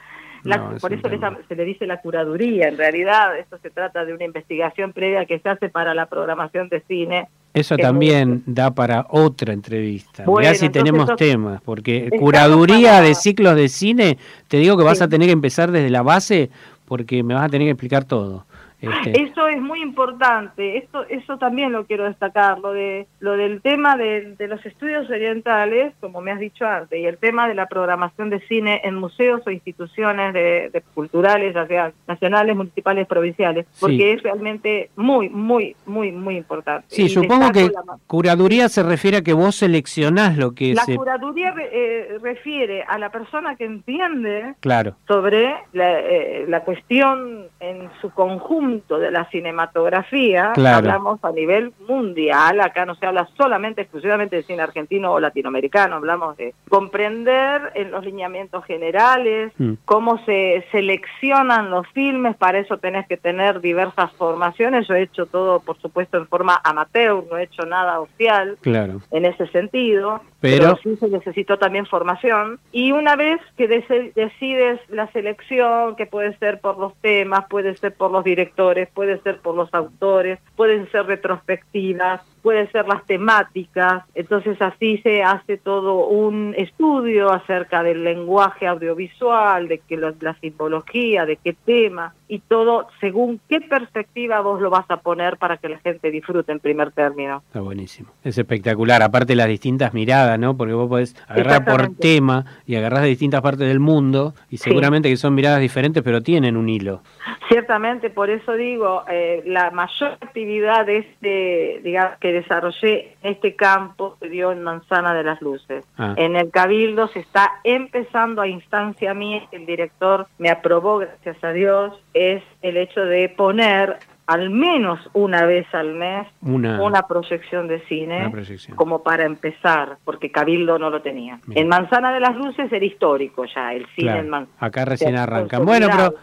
[0.44, 1.08] La- No, por eso
[1.48, 2.68] se le dice la curaduría.
[2.68, 6.68] En realidad, esto se trata de una investigación previa que se hace para la programación
[6.68, 7.28] de cine.
[7.54, 10.22] Eso también da para otra entrevista.
[10.24, 14.18] Bueno, Mirá si tenemos eso- temas, porque curaduría para- de ciclos de cine,
[14.48, 16.50] te digo que vas a tener que empezar desde la base
[16.86, 18.44] porque me vas a tener que explicar todo.
[18.80, 23.60] Este, Eso es muy importante, esto, eso también lo quiero destacar, lo de lo del
[23.60, 27.56] tema de, de los estudios orientales, como me has dicho antes, y el tema de
[27.56, 33.08] la programación de cine en museos o instituciones de, de culturales, ya sean nacionales, municipales,
[33.08, 34.02] provinciales, porque Sí.
[34.04, 36.86] es realmente muy, muy, muy, muy importante.
[36.88, 40.84] sí, Y supongo que la- curaduría se refiere a que vos seleccionás lo que La
[40.84, 40.94] se...
[40.94, 47.46] curaduría re- eh, refiere a la persona que entiende Claro, sobre la, eh, la cuestión
[47.58, 50.78] en su conjunto de la cinematografía, Claro.
[50.78, 55.96] hablamos a nivel mundial, acá no se habla solamente, exclusivamente de cine argentino o latinoamericano,
[55.96, 59.74] hablamos de comprender en los lineamientos generales, Mm.
[59.84, 65.26] cómo se seleccionan los filmes, para eso tenés que tener diversas formaciones, yo he hecho
[65.26, 69.00] todo, por supuesto, en forma amateur, no he hecho nada oficial, claro.
[69.10, 72.58] en ese sentido, Pero- pero, sí se necesitó también formación.
[72.72, 77.94] Y una vez que decides la selección, que puede ser por los temas, puede ser
[77.94, 78.57] por los directores,
[78.92, 85.22] puede ser por los autores, pueden ser retrospectivas, pueden ser las temáticas, entonces así se
[85.22, 91.52] hace todo un estudio acerca del lenguaje audiovisual, de que lo- la simbología, de qué
[91.52, 96.10] tema, y todo según qué perspectiva vos lo vas a poner para que la gente
[96.10, 97.42] disfrute en primer término.
[97.46, 98.10] Está buenísimo.
[98.22, 99.02] Es espectacular.
[99.02, 100.56] Aparte las distintas miradas, ¿no?
[100.56, 105.08] Porque vos podés agarrar por tema y agarrás de distintas partes del mundo y seguramente
[105.08, 107.00] que son miradas diferentes, pero tienen un hilo.
[107.48, 113.54] Ciertamente, por eso digo, eh, la mayor actividad de este, digamos, que desarrollé en este
[113.54, 115.84] campo se dio en Manzana de las Luces.
[115.96, 116.14] Ah.
[116.16, 121.52] En el Cabildo se está empezando a instancia mía, el director me aprobó, gracias a
[121.52, 123.98] Dios, es el hecho de poner
[124.28, 128.76] al menos una vez al mes Una- una proyección de cine Una proyección.
[128.76, 131.40] como para empezar, porque Cabildo no lo tenía.
[131.54, 134.56] En Manzana de las Luces era histórico ya, el cine Claro, en Manzana.
[134.60, 135.64] Acá recién arrancan.
[135.64, 136.14] Bueno, pero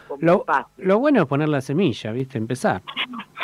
[0.78, 2.38] lo bueno es poner la semilla, ¿viste?
[2.38, 2.80] Empezar.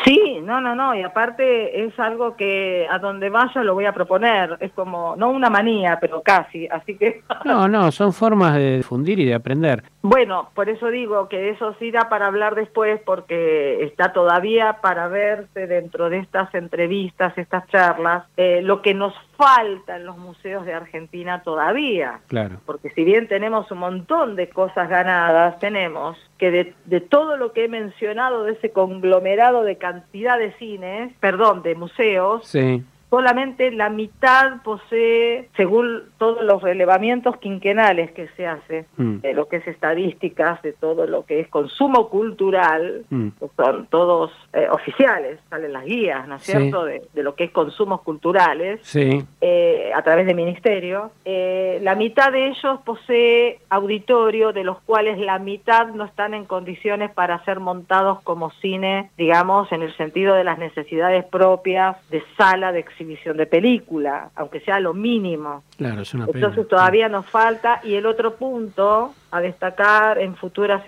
[0.05, 3.93] Sí, no, no, no, y aparte es algo que a donde vaya lo voy a
[3.93, 8.79] proponer, es como, no una manía, pero casi, así que, No, no, son formas de
[8.79, 9.85] difundir y de aprender.
[10.03, 15.09] bueno, por eso digo que eso sí da para hablar después, porque está todavía para
[15.09, 20.65] verse dentro de estas entrevistas, estas charlas, eh, lo que nos falta en los museos
[20.65, 22.21] de Argentina todavía.
[22.29, 22.61] Claro.
[22.67, 27.53] porque si bien tenemos un montón de cosas ganadas, tenemos que de, de todo lo
[27.53, 32.85] que he mencionado, de ese conglomerado de cantidad de cines, perdón, de museos, Sí.
[33.13, 39.17] Solamente la mitad posee, según todos los relevamientos quinquenales que se hace, Mm.
[39.19, 43.29] de lo que es estadísticas, de todo lo que es consumo cultural, Mm.
[43.39, 46.53] que son todos eh, oficiales, salen las guías, ¿no es Sí.
[46.53, 49.23] cierto?, de, de lo que es consumos culturales, Sí.
[49.43, 51.11] eh, a través del ministerio.
[51.27, 56.47] Eh, la mitad de ellos posee auditorio, de los cuales la mitad no están en
[56.47, 62.23] condiciones para ser montados como cine, digamos, en el sentido de las necesidades propias de
[62.39, 65.63] sala de exhibición de película, aunque sea lo mínimo.
[65.77, 66.39] Claro, es una pena.
[66.39, 67.81] Entonces todavía nos falta.
[67.85, 70.83] Y el otro punto a destacar en futuros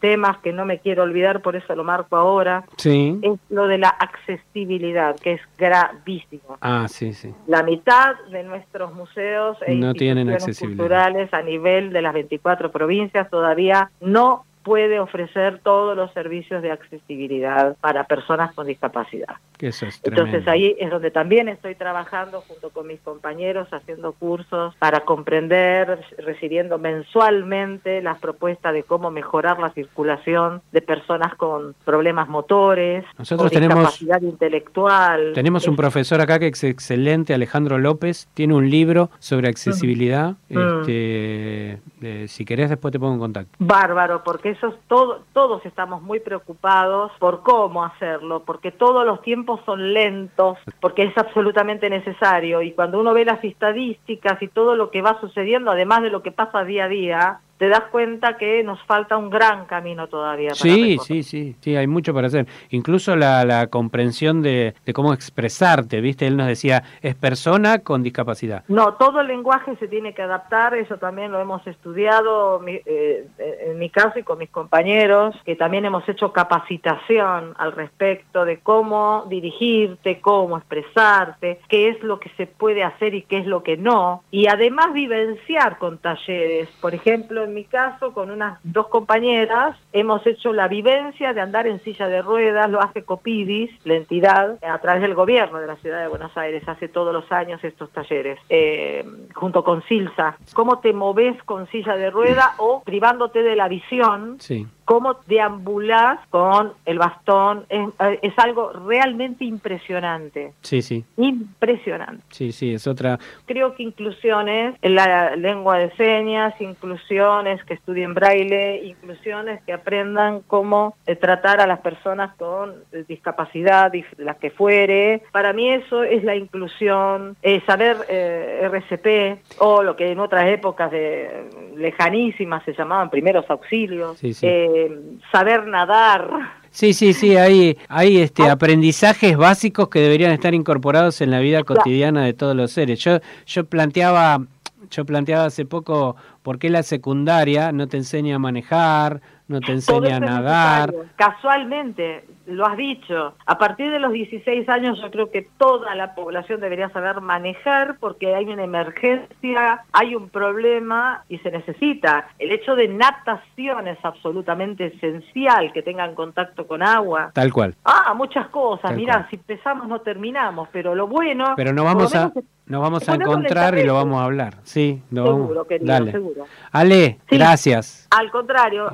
[0.00, 3.18] temas que no me quiero olvidar, por eso lo marco ahora, Sí.
[3.22, 6.56] es lo de la accesibilidad, que es gravísimo.
[6.60, 7.34] Ah, sí, sí.
[7.46, 10.78] La mitad de nuestros museos e No tienen instituciones accesibilidad.
[10.78, 16.70] culturales a nivel de las 24 provincias todavía no puede ofrecer todos los servicios de
[16.70, 19.36] accesibilidad para personas con discapacidad.
[19.58, 20.00] Eso es.
[20.04, 26.00] Entonces ahí es donde también estoy trabajando junto con mis compañeros, haciendo cursos para comprender,
[26.18, 33.50] recibiendo mensualmente las propuestas de cómo mejorar la circulación de personas con problemas motores, Nosotros
[33.50, 35.32] con tenemos- discapacidad intelectual.
[35.34, 40.36] Tenemos un profesor acá que es excelente, Alejandro López, tiene un libro sobre accesibilidad.
[40.48, 40.58] Mm.
[40.58, 43.50] Este, eh, si querés después te pongo en contacto.
[43.58, 49.22] Bárbaro, porque eso es todo, todos estamos muy preocupados por cómo hacerlo, porque todos los
[49.22, 52.62] tiempos son lentos, porque es absolutamente necesario.
[52.62, 56.22] Y cuando uno ve las estadísticas y todo lo que va sucediendo, además de lo
[56.22, 60.48] que pasa día a día, te das cuenta que nos falta un gran camino todavía.
[60.48, 62.46] para Sí, sí, sí, sí, hay mucho para hacer.
[62.70, 66.26] Incluso la, la comprensión de, de cómo expresarte, ¿viste?
[66.26, 68.64] Él nos decía, es persona con discapacidad.
[68.68, 73.26] No, todo el lenguaje se tiene que adaptar, eso también lo hemos estudiado mi- eh,
[73.66, 78.58] en mi caso y con mis compañeros, que también hemos hecho capacitación al respecto de
[78.60, 83.62] cómo dirigirte, cómo expresarte, qué es lo que se puede hacer y qué es lo
[83.62, 86.68] que no, y además vivenciar con talleres.
[86.80, 91.66] Por ejemplo, en mi caso, con unas dos compañeras, hemos hecho la vivencia de andar
[91.66, 95.76] en silla de ruedas, lo hace Copidis, la entidad, a través del gobierno de la
[95.76, 100.36] ciudad de Buenos Aires, hace todos los años estos talleres, eh, junto con Silsa.
[100.54, 104.36] ¿Cómo te moves con silla de rueda o privándote de la visión?
[104.38, 104.66] Sí.
[104.84, 107.88] Cómo deambulás con el bastón, es,
[108.22, 112.22] es algo realmente impresionante, Sí, sí, impresionante.
[112.30, 113.18] sí, sí, es otra...
[113.46, 120.40] Creo que inclusiones en la lengua de señas, inclusiones que estudien braille, inclusiones que aprendan
[120.46, 125.22] cómo eh, tratar a las personas con eh, discapacidad, las que fuere.
[125.32, 130.46] Para mí eso es la inclusión, eh, saber eh, RCP o lo que en otras
[130.48, 134.46] épocas de lejanísimas se llamaban primeros auxilios, Sí, sí.
[134.86, 135.00] Eh,
[135.32, 136.60] saber nadar.
[136.70, 141.64] Sí, sí, sí, hay, hay este, aprendizajes básicos que deberían estar incorporados en la vida
[141.64, 143.00] cotidiana de todos los seres.
[143.00, 144.46] Yo, yo planteaba,
[144.88, 149.20] yo planteaba hace poco por qué la secundaria no te enseña a manejar,
[149.50, 150.88] no te enseña a nadar.
[150.92, 151.12] necesario.
[151.16, 156.14] Casualmente, lo has dicho, a partir de los 16 años yo creo que toda la
[156.14, 162.28] población debería saber manejar porque hay una emergencia, hay un problema y se necesita.
[162.38, 167.30] El hecho de natación es absolutamente esencial, que tengan contacto con agua.
[167.34, 167.74] Tal cual.
[167.84, 168.90] Ah, muchas cosas.
[168.90, 169.26] Tal Mirá, cual.
[169.30, 171.54] si empezamos no terminamos, pero lo bueno...
[171.56, 172.32] Pero lo vamos a,
[172.66, 174.54] nos vamos a encontrar y lo vamos a hablar.
[174.62, 175.66] Sí, lo Seguro, vamos.
[175.66, 176.12] querido, Dale.
[176.12, 176.44] seguro.
[176.72, 177.36] Ale, Sí.
[177.36, 178.08] gracias.
[178.10, 178.90] Al contrario,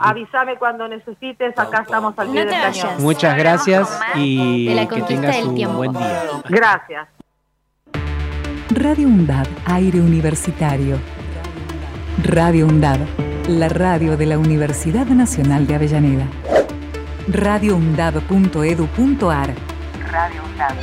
[0.59, 2.87] cuando necesites, acá estamos al pie No del cañón.
[2.87, 3.01] vayas.
[3.01, 5.77] Muchas gracias y De la que conquista tengas del un tiempo.
[5.77, 6.23] buen día.
[6.49, 7.09] Gracias.
[8.71, 10.99] Radio UNDAB, aire universitario.
[12.23, 13.01] Radio UNDAB,
[13.49, 16.27] la radio de la Universidad Nacional de Avellaneda.
[17.29, 19.55] radioundab.edu.ar
[20.11, 20.75] Radio UNDAB.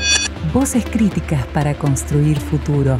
[0.53, 2.99] Voces críticas para construir futuro.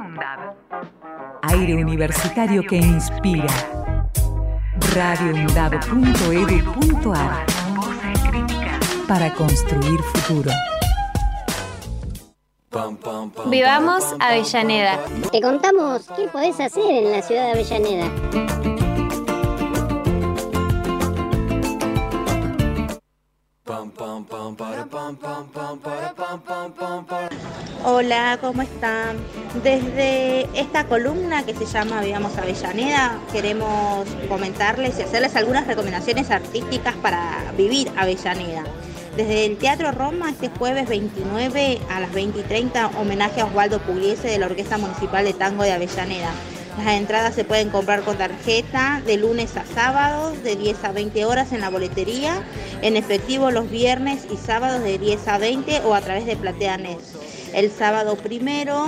[1.43, 3.47] Aire universitario que inspira.
[4.93, 7.45] radioundab.edu.ar
[9.07, 10.51] Para construir futuro.
[13.47, 14.99] Vivamos Avellaneda.
[15.31, 18.11] Te contamos qué podés hacer en la ciudad de Avellaneda.
[27.83, 29.17] Hola, ¿cómo están?
[29.55, 36.95] Desde esta columna que se llama Vivamos Avellaneda, queremos comentarles y hacerles algunas recomendaciones artísticas
[36.95, 38.63] para vivir Avellaneda.
[39.17, 43.79] Desde el Teatro Roma, este jueves 29 a las 20 y 30, homenaje a Osvaldo
[43.79, 46.31] Pugliese de la Orquesta Municipal de Tango de Avellaneda.
[46.77, 51.25] Las entradas se pueden comprar con tarjeta de lunes a sábados, de 10 a 20
[51.25, 52.41] horas en la boletería,
[52.81, 56.99] en efectivo los viernes y sábados de 10 a 20 o a través de PlateaNet.
[57.53, 58.87] El sábado primero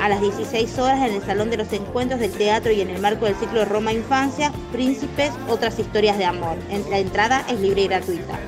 [0.00, 3.00] a las 16 horas en el Salón de los Encuentros del Teatro y en el
[3.00, 6.56] marco del ciclo Roma Infancia, Príncipes, otras historias de amor.
[6.90, 8.38] La entrada es libre y gratuita.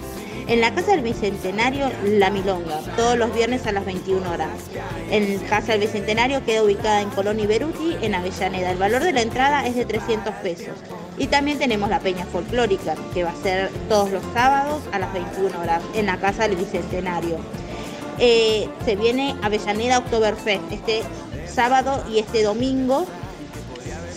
[0.49, 4.49] En la Casa del Bicentenario, La Milonga, todos los viernes a las 21 horas.
[5.11, 8.71] En Casa del Bicentenario queda ubicada en Colón y Beruti, en Avellaneda.
[8.71, 10.75] El valor de la entrada es de 300 pesos.
[11.19, 15.13] Y también tenemos la Peña Folclórica, que va a ser todos los sábados a las
[15.13, 17.39] 21 horas, en la Casa del Bicentenario.
[18.19, 21.03] Eh, se viene Avellaneda Oktoberfest este
[21.57, 23.07] sábado y este domingo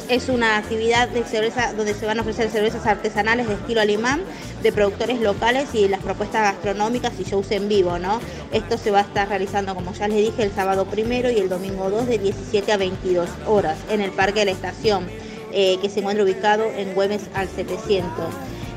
[0.10, 4.22] es una actividad de cerveza donde se van a ofrecer cervezas artesanales de estilo alemán
[4.62, 8.20] de productores locales y las propuestas gastronómicas y shows en vivo, ¿no?
[8.52, 11.48] Esto se va a estar realizando, como ya les dije, el sábado primero y el
[11.48, 15.08] domingo 2 de 17 a 22 horas en el Parque de la Estación,
[15.54, 18.26] eh, que se encuentra ubicado en Güemes al 700.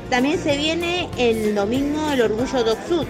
[0.09, 3.07] También se viene el domingo el Orgullo Doc Sud,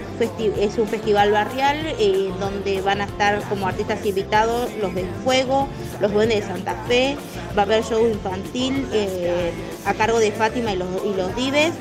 [0.60, 5.68] es un festival barrial eh, donde van a estar como artistas invitados los del Fuego,
[6.00, 7.18] los Duendes de Santa Fe,
[7.58, 9.52] va a haber show infantil eh,
[9.86, 11.74] a cargo de Fátima y los, y los Dives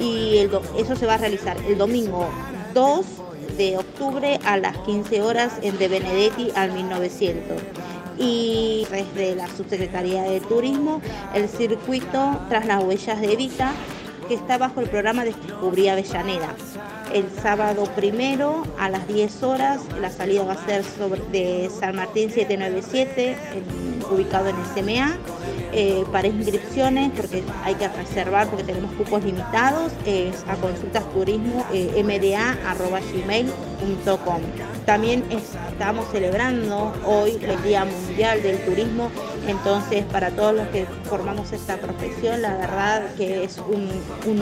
[0.00, 0.48] y
[0.78, 2.30] eso se va a realizar el domingo
[2.72, 3.04] 2
[3.58, 7.62] de octubre a las 15 horas en De Benedetti al 1900
[8.18, 11.00] y desde la Subsecretaría de Turismo
[11.34, 13.72] el circuito tras las huellas de Evita
[14.30, 16.54] que está bajo el programa Descubrí Avellaneda.
[17.12, 21.96] El sábado primero a las 10 horas, la salida va a ser sobre, de San
[21.96, 23.36] Martín 797,
[24.08, 25.18] ubicado en CMA.
[25.72, 31.64] Eh, para inscripciones, porque hay que reservar porque tenemos cupos limitados, es a consultas turismo
[31.72, 33.50] eh, mda.gmail.com.
[34.84, 39.12] También estamos celebrando hoy el Día Mundial del Turismo,
[39.46, 43.88] entonces para todos los que formamos esta profesión, la verdad que es un,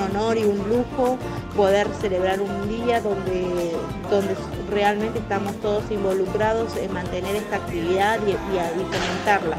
[0.01, 1.19] honor y un lujo
[1.55, 3.77] poder celebrar un día donde,
[4.11, 4.35] donde
[4.71, 9.59] realmente estamos todos involucrados en mantener esta actividad y, y, y fomentarla.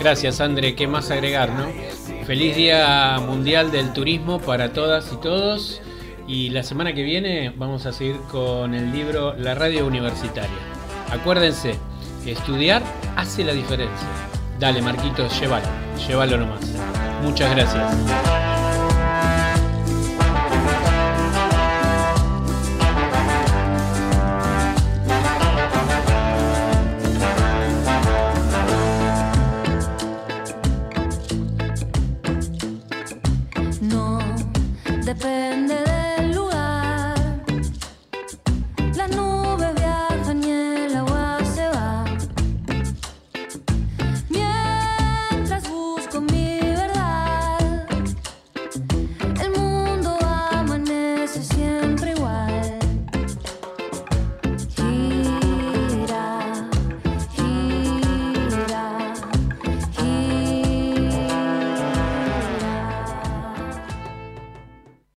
[0.00, 0.74] Gracias, André.
[0.74, 1.66] ¿Qué más agregar, no?
[2.24, 5.82] Feliz Día Mundial del Turismo para todas y todos.
[6.26, 10.48] Y la semana que viene vamos a seguir con el libro La Radio Universitaria.
[11.10, 11.74] Acuérdense,
[12.24, 12.82] estudiar
[13.14, 14.08] hace la diferencia.
[14.58, 15.66] Dale, Marquitos, llévalo.
[16.08, 16.60] Llévalo nomás.
[17.22, 18.49] Muchas gracias.